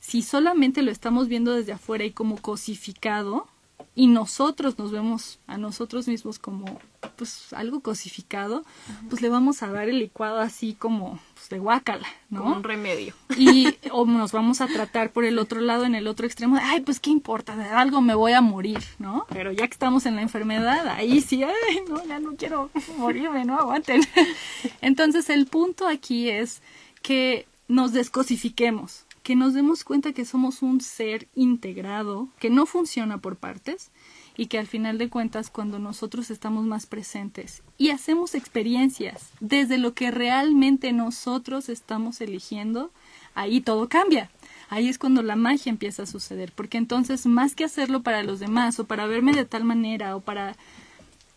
[0.00, 3.46] si solamente lo estamos viendo desde afuera y como cosificado,
[3.94, 6.80] y nosotros nos vemos a nosotros mismos como
[7.16, 8.64] pues algo cosificado,
[9.10, 12.42] pues le vamos a dar el licuado así como pues, de guácala, ¿no?
[12.42, 13.14] Como un remedio.
[13.36, 16.62] Y o nos vamos a tratar por el otro lado, en el otro extremo, de,
[16.62, 19.26] ay, pues qué importa, de algo me voy a morir, ¿no?
[19.28, 23.44] Pero ya que estamos en la enfermedad, ahí sí, ay, no, ya no quiero morirme,
[23.44, 24.00] no aguanten.
[24.80, 26.62] Entonces el punto aquí es
[27.02, 33.18] que nos descosifiquemos, que nos demos cuenta que somos un ser integrado, que no funciona
[33.18, 33.90] por partes
[34.36, 39.78] y que al final de cuentas cuando nosotros estamos más presentes y hacemos experiencias desde
[39.78, 42.90] lo que realmente nosotros estamos eligiendo,
[43.34, 44.30] ahí todo cambia.
[44.68, 48.40] Ahí es cuando la magia empieza a suceder, porque entonces más que hacerlo para los
[48.40, 50.56] demás o para verme de tal manera o para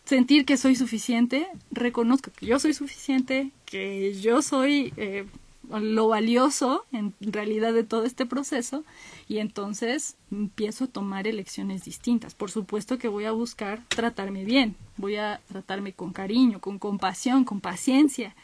[0.05, 5.25] sentir que soy suficiente, reconozco que yo soy suficiente, que yo soy eh,
[5.69, 8.83] lo valioso en realidad de todo este proceso
[9.27, 12.35] y entonces empiezo a tomar elecciones distintas.
[12.35, 17.43] Por supuesto que voy a buscar tratarme bien, voy a tratarme con cariño, con compasión,
[17.43, 18.35] con paciencia,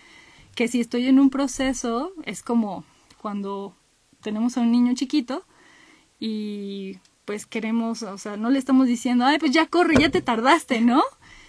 [0.55, 2.83] que si estoy en un proceso es como
[3.21, 3.75] cuando
[4.21, 5.43] tenemos a un niño chiquito
[6.19, 10.21] y pues queremos, o sea, no le estamos diciendo, ay, pues ya corre, ya te
[10.21, 11.01] tardaste, ¿no?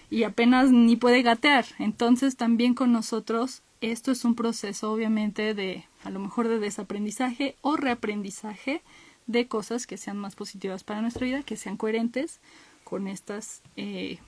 [0.09, 1.65] Y apenas ni puede gatear.
[1.79, 7.55] Entonces también con nosotros esto es un proceso obviamente de a lo mejor de desaprendizaje
[7.61, 8.81] o reaprendizaje
[9.27, 12.39] de cosas que sean más positivas para nuestra vida, que sean coherentes
[12.83, 14.19] con estas eh,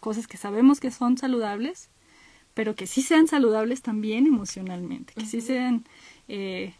[0.00, 1.90] cosas que sabemos que son saludables,
[2.54, 5.84] pero que sí sean saludables también emocionalmente, que sí sean
[6.28, 6.74] eh,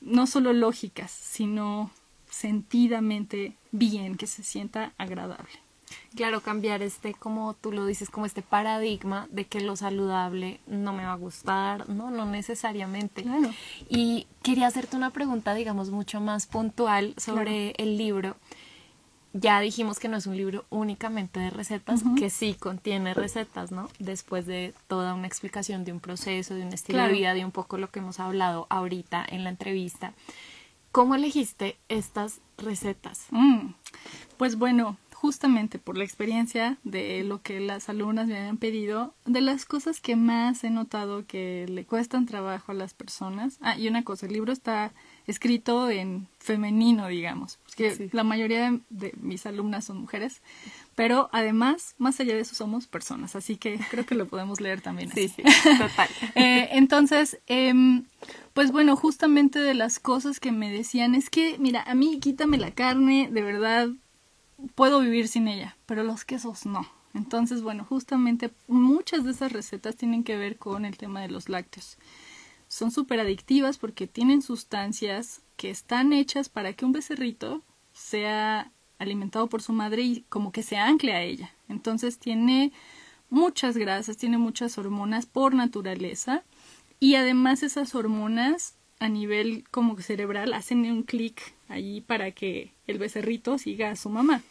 [0.00, 1.90] no solo lógicas, sino
[2.28, 5.65] sentidamente bien, que se sienta agradable.
[6.14, 10.92] Claro, cambiar este, como tú lo dices, como este paradigma de que lo saludable no
[10.92, 13.22] me va a gustar, no, no necesariamente.
[13.22, 13.50] Claro.
[13.88, 18.36] Y quería hacerte una pregunta, digamos, mucho más puntual sobre el libro.
[19.32, 23.90] Ya dijimos que no es un libro únicamente de recetas, que sí contiene recetas, ¿no?
[23.98, 27.52] Después de toda una explicación de un proceso, de un estilo de vida, de un
[27.52, 30.14] poco lo que hemos hablado ahorita en la entrevista.
[30.90, 33.26] ¿Cómo elegiste estas recetas?
[33.28, 33.74] Mm,
[34.38, 39.40] pues bueno, justamente por la experiencia de lo que las alumnas me habían pedido, de
[39.40, 43.56] las cosas que más he notado que le cuestan trabajo a las personas.
[43.62, 44.92] Ah, y una cosa, el libro está
[45.26, 50.42] escrito en femenino, digamos, porque la mayoría de, mis alumnas son mujeres,
[50.94, 54.82] pero además, más allá de eso, somos personas, así que creo que lo podemos leer
[54.82, 55.10] también.
[55.10, 55.42] Sí, sí,
[55.78, 56.08] total.
[56.34, 57.72] eh, entonces, eh,
[58.52, 62.58] pues bueno, justamente de las cosas que me decían es que, mira, a mí quítame
[62.58, 63.88] la carne, de verdad,
[64.74, 66.86] puedo vivir sin ella, pero los quesos no.
[67.14, 71.48] Entonces, bueno, justamente muchas de esas recetas tienen que ver con el tema de los
[71.48, 71.96] lácteos.
[72.68, 79.48] Son súper adictivas porque tienen sustancias que están hechas para que un becerrito sea alimentado
[79.48, 81.54] por su madre y como que se ancle a ella.
[81.68, 82.72] Entonces tiene
[83.30, 86.44] muchas grasas, tiene muchas hormonas por naturaleza
[87.00, 92.98] y además esas hormonas a nivel como cerebral hacen un clic allí para que el
[92.98, 94.42] becerrito siga a su mamá.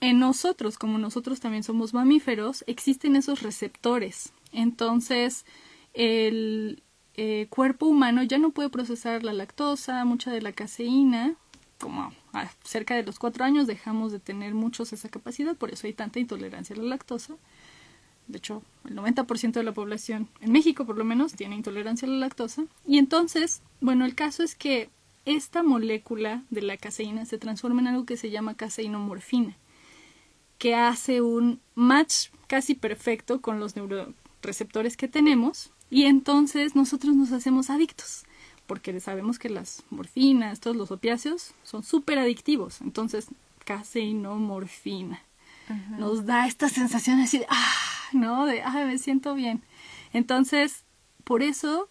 [0.00, 4.32] En nosotros, como nosotros también somos mamíferos, existen esos receptores.
[4.52, 5.46] Entonces,
[5.94, 6.82] el
[7.16, 11.36] eh, cuerpo humano ya no puede procesar la lactosa, mucha de la caseína,
[11.78, 15.86] como a cerca de los cuatro años dejamos de tener muchos esa capacidad, por eso
[15.86, 17.36] hay tanta intolerancia a la lactosa.
[18.26, 22.10] De hecho, el 90% de la población, en México por lo menos, tiene intolerancia a
[22.10, 22.64] la lactosa.
[22.86, 24.90] Y entonces, bueno, el caso es que
[25.24, 29.56] esta molécula de la caseína se transforma en algo que se llama caseinomorfina,
[30.58, 37.32] que hace un match casi perfecto con los neuroreceptores que tenemos y entonces nosotros nos
[37.32, 38.24] hacemos adictos
[38.66, 42.80] porque sabemos que las morfinas, todos los opiáceos son súper adictivos.
[42.80, 43.26] Entonces,
[43.64, 45.22] caseinomorfina
[45.98, 48.46] nos da esta sensación así de, ah, ¿no?
[48.46, 49.62] De, ah, me siento bien.
[50.12, 50.84] Entonces,
[51.24, 51.88] por eso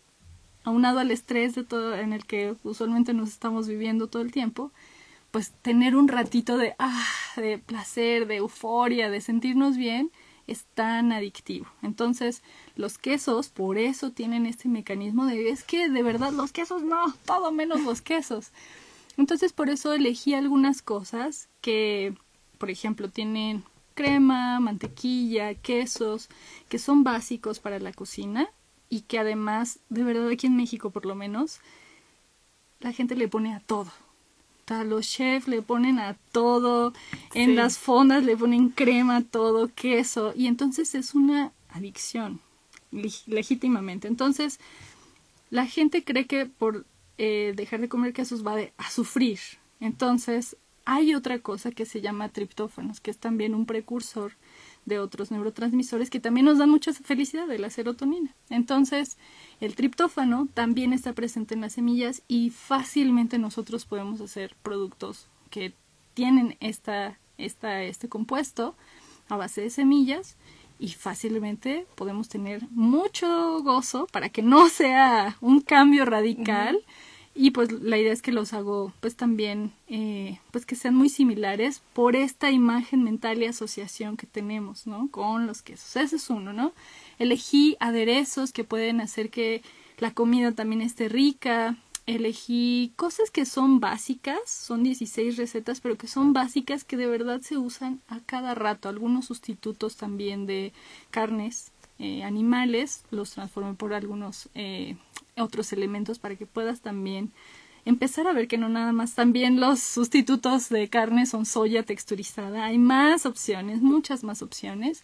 [0.64, 4.72] aunado al estrés de todo en el que usualmente nos estamos viviendo todo el tiempo,
[5.32, 7.06] pues tener un ratito de ah,
[7.36, 10.12] de placer, de euforia, de sentirnos bien
[10.46, 11.68] es tan adictivo.
[11.82, 12.44] Entonces,
[12.76, 17.14] los quesos por eso tienen este mecanismo de es que de verdad los quesos no,
[17.26, 18.52] todo menos los quesos.
[19.18, 22.14] Entonces, por eso elegí algunas cosas que
[22.64, 26.30] por ejemplo, tienen crema, mantequilla, quesos,
[26.70, 28.50] que son básicos para la cocina
[28.90, 31.60] y que además, de verdad aquí en México por lo menos,
[32.80, 33.92] la gente le pone a todo.
[34.68, 36.94] A los chefs le ponen a todo,
[37.34, 42.40] en las fondas le ponen crema, todo, queso, y entonces es una adicción,
[42.92, 44.08] legítimamente.
[44.08, 44.60] Entonces,
[45.50, 46.86] la gente cree que por
[47.18, 49.40] eh, dejar de comer quesos va a sufrir.
[49.80, 50.56] Entonces,
[50.86, 54.34] hay otra cosa que se llama triptófanos, que es también un precursor
[54.86, 58.36] de otros neurotransmisores que también nos dan mucha felicidad, de la serotonina.
[58.50, 59.18] Entonces,
[59.62, 65.74] el triptófano también está presente en las semillas y fácilmente nosotros podemos hacer productos que
[66.14, 68.76] tienen esta, esta, este compuesto
[69.30, 70.36] a base de semillas
[70.80, 76.84] y fácilmente podemos tener mucho gozo para que no sea un cambio radical.
[77.36, 81.10] Y pues la idea es que los hago pues también eh, pues que sean muy
[81.10, 85.10] similares por esta imagen mental y asociación que tenemos, ¿no?
[85.10, 85.96] Con los quesos.
[85.96, 86.74] Ese es uno, ¿no?
[87.18, 89.64] Elegí aderezos que pueden hacer que
[89.98, 91.76] la comida también esté rica.
[92.06, 97.42] Elegí cosas que son básicas, son 16 recetas, pero que son básicas que de verdad
[97.42, 98.90] se usan a cada rato.
[98.90, 100.72] Algunos sustitutos también de
[101.10, 104.98] carnes eh, animales los transformé por algunos eh,
[105.38, 107.32] otros elementos para que puedas también
[107.86, 112.66] empezar a ver que no nada más también los sustitutos de carne son soya texturizada,
[112.66, 115.04] hay más opciones, muchas más opciones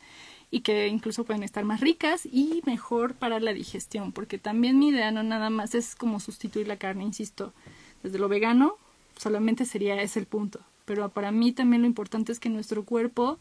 [0.52, 4.90] y que incluso pueden estar más ricas y mejor para la digestión, porque también mi
[4.90, 7.54] idea no nada más es como sustituir la carne, insisto,
[8.02, 8.76] desde lo vegano
[9.18, 13.38] solamente sería ese el punto, pero para mí también lo importante es que nuestro cuerpo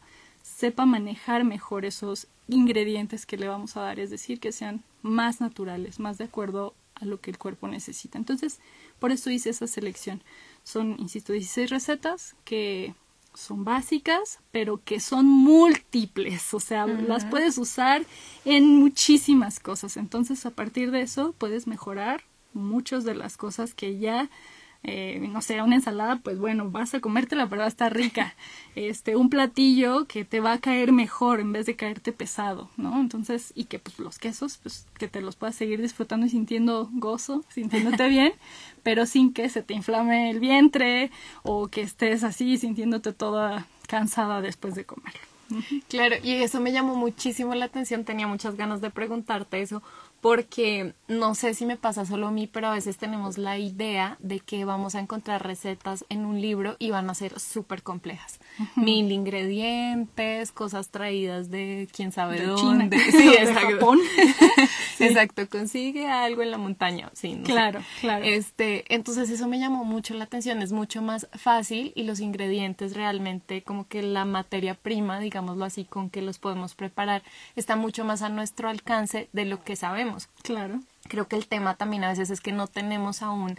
[0.56, 5.40] sepa manejar mejor esos ingredientes que le vamos a dar, es decir, que sean más
[5.40, 8.18] naturales, más de acuerdo a lo que el cuerpo necesita.
[8.18, 8.58] Entonces,
[8.98, 10.22] por eso hice esa selección.
[10.64, 12.94] Son, insisto, 16 recetas que
[13.34, 18.04] son básicas, pero que son múltiples, o sea, las puedes usar
[18.44, 19.96] en muchísimas cosas.
[19.96, 24.28] Entonces, a partir de eso, puedes mejorar muchas de las cosas que ya
[24.84, 28.34] eh, no sé, una ensalada, pues bueno, vas a comértela, pero estar rica.
[28.74, 33.00] Este, un platillo que te va a caer mejor en vez de caerte pesado, ¿no?
[33.00, 36.88] Entonces, y que pues los quesos, pues que te los puedas seguir disfrutando y sintiendo
[36.92, 38.34] gozo, sintiéndote bien,
[38.84, 41.10] pero sin que se te inflame el vientre
[41.42, 45.20] o que estés así sintiéndote toda cansada después de comerlo.
[45.88, 49.82] Claro, y eso me llamó muchísimo la atención, tenía muchas ganas de preguntarte eso,
[50.20, 54.16] porque no sé si me pasa solo a mí, pero a veces tenemos la idea
[54.20, 58.40] de que vamos a encontrar recetas en un libro y van a ser súper complejas.
[58.74, 62.98] Mil ingredientes, cosas traídas de quién sabe dónde.
[63.10, 63.34] Sí,
[65.00, 65.42] exacto.
[65.42, 67.10] Exacto, consigue algo en la montaña.
[67.12, 68.24] Sí, claro, claro.
[68.24, 72.94] Este, entonces eso me llamó mucho la atención, es mucho más fácil y los ingredientes
[72.94, 77.22] realmente, como que la materia prima, digámoslo así, con que los podemos preparar,
[77.56, 80.80] está mucho más a nuestro alcance de lo que sabemos Claro.
[81.08, 83.56] Creo que el tema también a veces es que no tenemos aún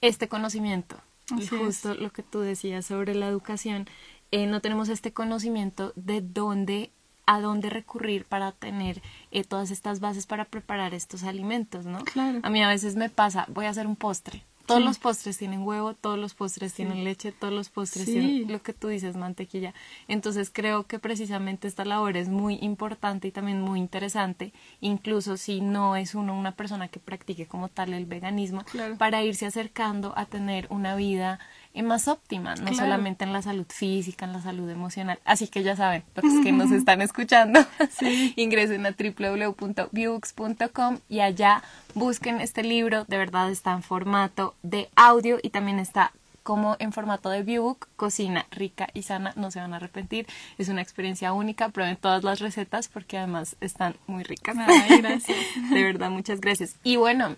[0.00, 1.00] este conocimiento.
[1.36, 3.86] y justo lo que tú decías sobre la educación,
[4.30, 6.90] eh, no tenemos este conocimiento de dónde
[7.28, 12.02] a dónde recurrir para tener eh, todas estas bases para preparar estos alimentos, ¿no?
[12.04, 12.40] Claro.
[12.42, 15.62] A mí a veces me pasa, voy a hacer un postre todos los postres tienen
[15.62, 19.72] huevo, todos los postres tienen leche, todos los postres tienen lo que tú dices, mantequilla.
[20.08, 24.52] Entonces creo que precisamente esta labor es muy importante y también muy interesante,
[24.82, 28.62] incluso si no es uno una persona que practique como tal el veganismo,
[28.98, 31.40] para irse acercando a tener una vida
[31.82, 35.20] más óptima, no solamente en la salud física, en la salud emocional.
[35.24, 37.64] Así que ya saben, los que nos están escuchando,
[38.36, 41.62] ingresen a www.viewbooks.com y allá
[41.94, 46.12] busquen este libro, de verdad está en formato de audio y también está
[46.48, 50.26] como en formato de viewbook, cocina rica y sana, no se van a arrepentir,
[50.56, 54.56] es una experiencia única, prueben todas las recetas porque además están muy ricas.
[54.56, 55.36] gracias.
[55.70, 56.76] de verdad, muchas gracias.
[56.82, 57.36] Y bueno,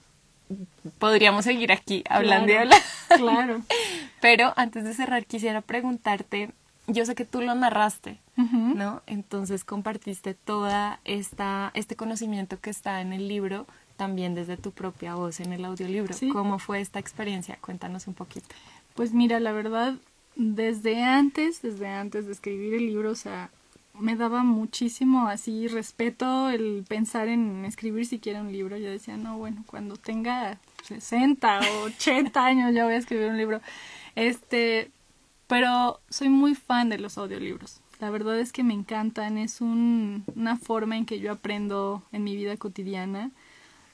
[0.98, 2.84] podríamos seguir aquí hablando y hablando.
[3.16, 3.62] Claro.
[4.20, 6.50] Pero antes de cerrar, quisiera preguntarte,
[6.86, 9.02] yo sé que tú lo narraste, ¿no?
[9.06, 13.66] Entonces compartiste toda esta este conocimiento que está en el libro
[13.96, 16.14] también desde tu propia voz en el audiolibro.
[16.32, 17.58] ¿Cómo fue esta experiencia?
[17.60, 18.48] Cuéntanos un poquito.
[18.94, 19.94] Pues mira, la verdad,
[20.36, 23.50] desde antes, desde antes de escribir el libro, o sea,
[23.98, 28.76] me daba muchísimo así respeto el pensar en escribir siquiera un libro.
[28.78, 33.36] Yo decía, no, bueno, cuando tenga 60 o 80 años ya voy a escribir un
[33.36, 33.60] libro.
[34.14, 34.90] Este,
[35.46, 37.80] pero soy muy fan de los audiolibros.
[38.00, 42.24] La verdad es que me encantan, es un, una forma en que yo aprendo en
[42.24, 43.30] mi vida cotidiana,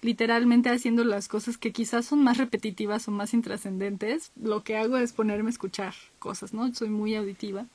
[0.01, 4.31] literalmente haciendo las cosas que quizás son más repetitivas o más intrascendentes.
[4.41, 6.73] Lo que hago es ponerme a escuchar cosas, ¿no?
[6.73, 7.67] Soy muy auditiva.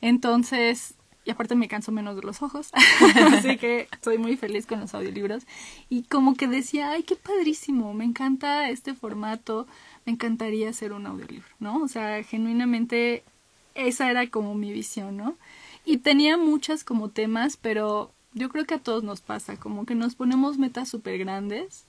[0.00, 0.94] Entonces,
[1.28, 2.70] y aparte me canso menos de los ojos,
[3.34, 5.44] así que estoy muy feliz con los audiolibros.
[5.90, 9.66] Y como que decía, ay, qué padrísimo, me encanta este formato,
[10.08, 11.82] me encantaría hacer un audiolibro, ¿no?
[11.82, 13.24] O sea, genuinamente
[13.74, 15.36] esa era como mi visión, ¿no?
[15.84, 19.94] Y tenía muchas como temas, pero yo creo que a todos nos pasa, como que
[19.94, 21.84] nos ponemos metas súper grandes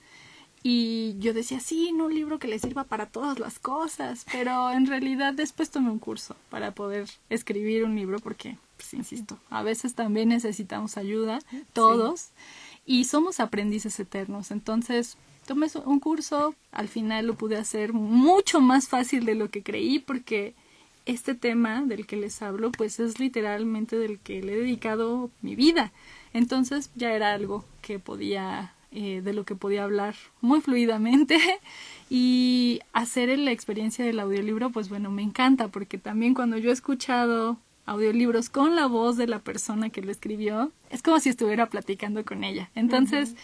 [0.62, 4.70] Y yo decía, sí, no un libro que le sirva para todas las cosas, pero
[4.70, 9.62] en realidad después tomé un curso para poder escribir un libro porque, pues, insisto, a
[9.62, 11.38] veces también necesitamos ayuda,
[11.72, 12.28] todos,
[12.84, 14.50] y somos aprendices eternos.
[14.50, 15.16] Entonces,
[15.46, 19.98] tomé un curso, al final lo pude hacer mucho más fácil de lo que creí
[19.98, 20.54] porque
[21.06, 25.56] este tema del que les hablo, pues es literalmente del que le he dedicado mi
[25.56, 25.92] vida.
[26.32, 31.38] Entonces ya era algo que podía eh, de lo que podía hablar muy fluidamente.
[32.12, 36.72] Y hacer la experiencia del audiolibro pues bueno me encanta porque también cuando yo he
[36.72, 41.66] escuchado audiolibros con la voz de la persona que lo escribió es como si estuviera
[41.66, 42.68] platicando con ella.
[42.74, 43.36] Entonces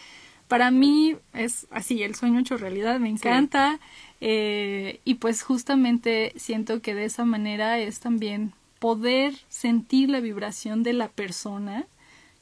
[0.47, 3.79] para mí es así el sueño hecho realidad me encanta
[4.21, 10.83] eh, y pues justamente siento que de esa manera es también poder sentir la vibración
[10.83, 11.85] de la persona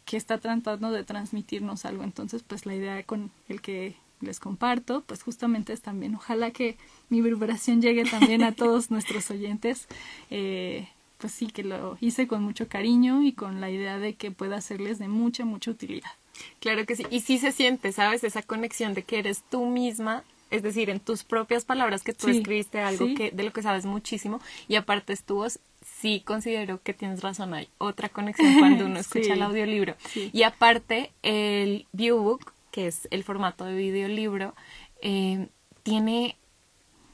[0.05, 2.03] que está tratando de transmitirnos algo.
[2.03, 6.77] Entonces, pues la idea con el que les comparto, pues justamente es también, ojalá que
[7.09, 9.87] mi vibración llegue también a todos nuestros oyentes.
[10.29, 10.87] Eh,
[11.17, 14.61] pues sí, que lo hice con mucho cariño y con la idea de que pueda
[14.61, 16.11] serles de mucha, mucha utilidad.
[16.59, 17.05] Claro que sí.
[17.09, 18.23] Y sí se siente, ¿sabes?
[18.23, 22.29] Esa conexión de que eres tú misma es decir, en tus propias palabras que tú
[22.29, 26.81] escribiste algo que de lo que sabes muchísimo y aparte es tu voz sí considero
[26.81, 29.95] que tienes razón, hay otra conexión cuando uno escucha el audiolibro.
[30.15, 34.55] Y aparte, el viewbook, que es el formato de videolibro,
[35.01, 35.47] eh,
[35.83, 36.37] tiene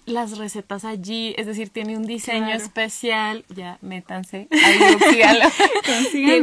[0.05, 5.21] las recetas allí, es decir, tiene un diseño especial, ya métanse, ahí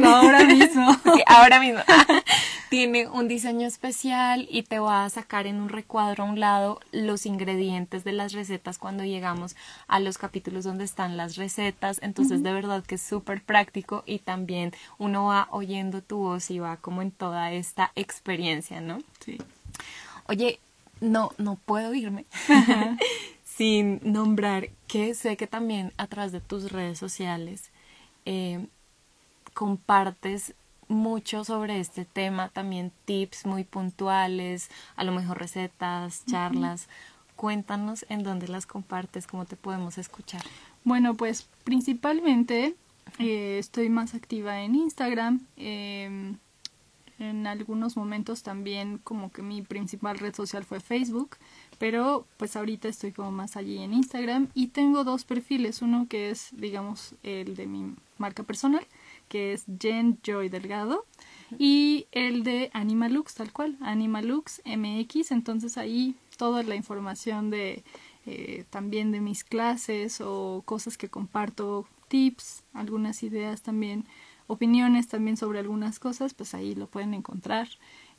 [0.03, 0.97] ahora mismo.
[1.25, 1.81] ahora mismo.
[2.69, 6.79] tiene un diseño especial y te va a sacar en un recuadro a un lado
[6.91, 9.55] los ingredientes de las recetas cuando llegamos
[9.87, 14.19] a los capítulos donde están las recetas, entonces de verdad que es súper práctico y
[14.19, 18.99] también uno va oyendo tu voz y va como en toda esta experiencia, ¿no?
[19.19, 19.39] Sí.
[20.27, 20.59] Oye,
[21.01, 22.25] no, no puedo irme
[23.43, 27.71] sin nombrar que sé que también a través de tus redes sociales
[28.25, 28.67] eh,
[29.53, 30.53] compartes
[30.89, 36.89] mucho sobre este tema, también tips muy puntuales, a lo mejor recetas, charlas.
[37.35, 40.41] Cuéntanos en dónde las compartes, cómo te podemos escuchar.
[40.83, 42.75] Bueno, pues principalmente
[43.19, 45.45] eh, estoy más activa en Instagram.
[45.55, 46.37] Em,
[47.19, 51.37] en algunos momentos también como que mi principal red social fue Facebook
[51.79, 56.29] pero pues ahorita estoy como más allí en Instagram y tengo dos perfiles, uno que
[56.29, 58.85] es digamos el de mi marca personal,
[59.29, 61.05] que es Jen Joy Delgado
[61.57, 67.83] y el de Animalux tal cual, Animalux MX, entonces ahí toda la información de
[68.25, 74.05] eh, también de mis clases o cosas que comparto, tips, algunas ideas también,
[74.47, 77.67] opiniones también sobre algunas cosas, pues ahí lo pueden encontrar.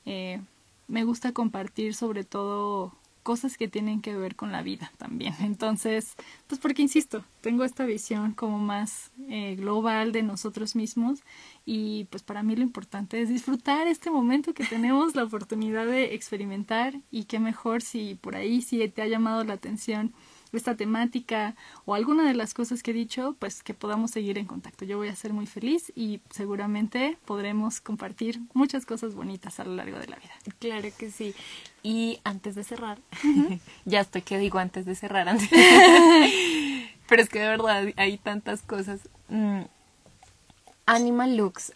[0.06, 0.40] Eh,
[0.88, 2.92] me gusta compartir sobre todo
[3.22, 5.34] cosas que tienen que ver con la vida también.
[5.40, 6.14] Entonces,
[6.46, 11.20] pues porque insisto, tengo esta visión como más eh, global de nosotros mismos
[11.64, 16.14] y pues para mí lo importante es disfrutar este momento que tenemos la oportunidad de
[16.14, 20.12] experimentar y qué mejor si por ahí si te ha llamado la atención
[20.52, 21.54] esta temática
[21.84, 24.84] o alguna de las cosas que he dicho, pues que podamos seguir en contacto.
[24.84, 29.74] Yo voy a ser muy feliz y seguramente podremos compartir muchas cosas bonitas a lo
[29.74, 30.32] largo de la vida.
[30.58, 31.34] Claro que sí.
[31.82, 32.98] Y antes de cerrar,
[33.84, 35.28] ya estoy que digo antes de cerrar,
[37.08, 39.08] pero es que de verdad hay tantas cosas.
[39.30, 39.62] Mm,
[40.86, 41.72] Animal Lux,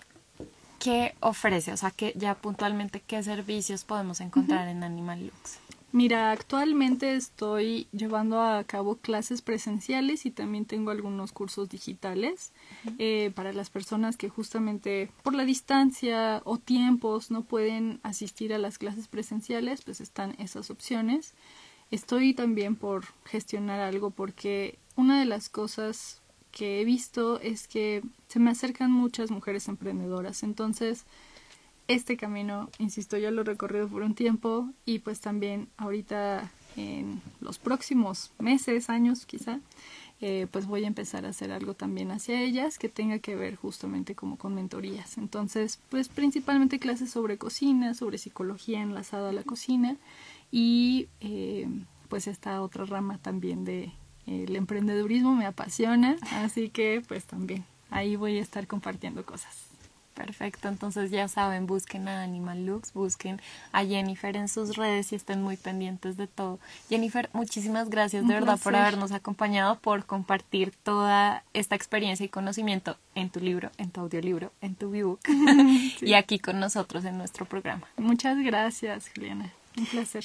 [0.81, 1.73] ¿qué ofrece?
[1.73, 5.61] O sea, que ya puntualmente, ¿qué servicios podemos encontrar en Animal Lux?
[5.93, 12.51] Mira, actualmente estoy llevando a cabo clases presenciales y también tengo algunos cursos digitales
[12.99, 18.59] eh, para las personas que justamente por la distancia o tiempos no pueden asistir a
[18.59, 21.35] las clases presenciales, pues están esas opciones.
[21.93, 26.21] Estoy también por gestionar algo porque una de las cosas
[26.55, 31.05] que he visto es que se me acercan muchas mujeres emprendedoras, entonces
[31.89, 37.21] este camino, insisto, yo lo he recorrido por un tiempo y pues también ahorita en
[37.41, 39.61] los próximos meses, años quizá,
[40.21, 43.57] eh, pues voy a empezar a hacer algo también hacia ellas que tenga que ver
[43.57, 45.19] justamente como con mentorías.
[45.19, 49.97] Entonces, pues principalmente clases sobre cocina, sobre psicología enlazada a la cocina
[50.51, 51.69] y eh,
[52.09, 53.93] pues esta otra rama también de
[54.27, 59.65] el emprendedurismo me apasiona, así que pues también ahí voy a estar compartiendo cosas.
[60.15, 63.41] Perfecto, entonces ya saben, busquen a Animal Lux, busquen
[63.73, 66.61] a Jennifer en sus redes y estén muy pendientes de todo.
[66.89, 72.97] Jennifer, muchísimas gracias de verdad por habernos acompañado, por compartir toda esta experiencia y conocimiento
[73.17, 75.21] en tu libro, en tu audiolibro, en tu ebook
[76.01, 77.89] y aquí con nosotros en nuestro programa.
[77.97, 79.53] Muchas gracias, Juliana.
[79.77, 80.25] Un placer.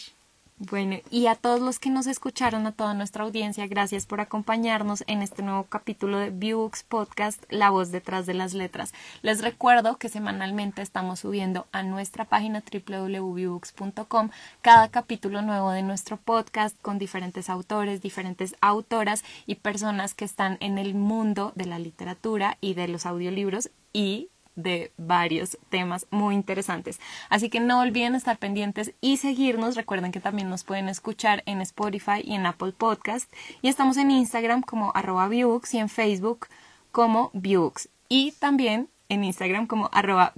[0.62, 5.06] Bueno, y a todos los que nos escucharon, a toda nuestra audiencia, gracias por acompañarnos
[5.08, 8.94] en este nuevo capítulo de Viewbooks Podcast, La voz detrás de las letras.
[9.22, 14.32] Les recuerdo que semanalmente estamos subiendo a nuestra página www.viewbooks.com
[14.62, 20.58] cada capítulo nuevo de nuestro podcast con diferentes autores, diferentes autoras y personas que están
[20.60, 24.28] en el mundo de la literatura y de los audiolibros y
[24.64, 27.00] de varios temas muy interesantes.
[27.30, 29.76] Así que no olviden estar pendientes y seguirnos.
[29.76, 33.32] Recuerden que también nos pueden escuchar en Spotify y en Apple Podcast.
[33.62, 36.48] Y estamos en Instagram como arroba y en Facebook
[36.92, 37.90] como Viewbooks.
[38.08, 40.34] Y también en Instagram como arroba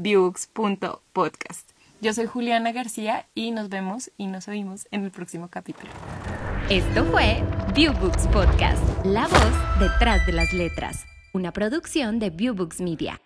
[1.13, 1.71] Podcast.
[2.01, 5.91] Yo soy Juliana García y nos vemos y nos oímos en el próximo capítulo.
[6.67, 7.43] Esto fue
[7.75, 13.21] Viewbooks Podcast, la voz detrás de las letras, una producción de Viewbooks Media.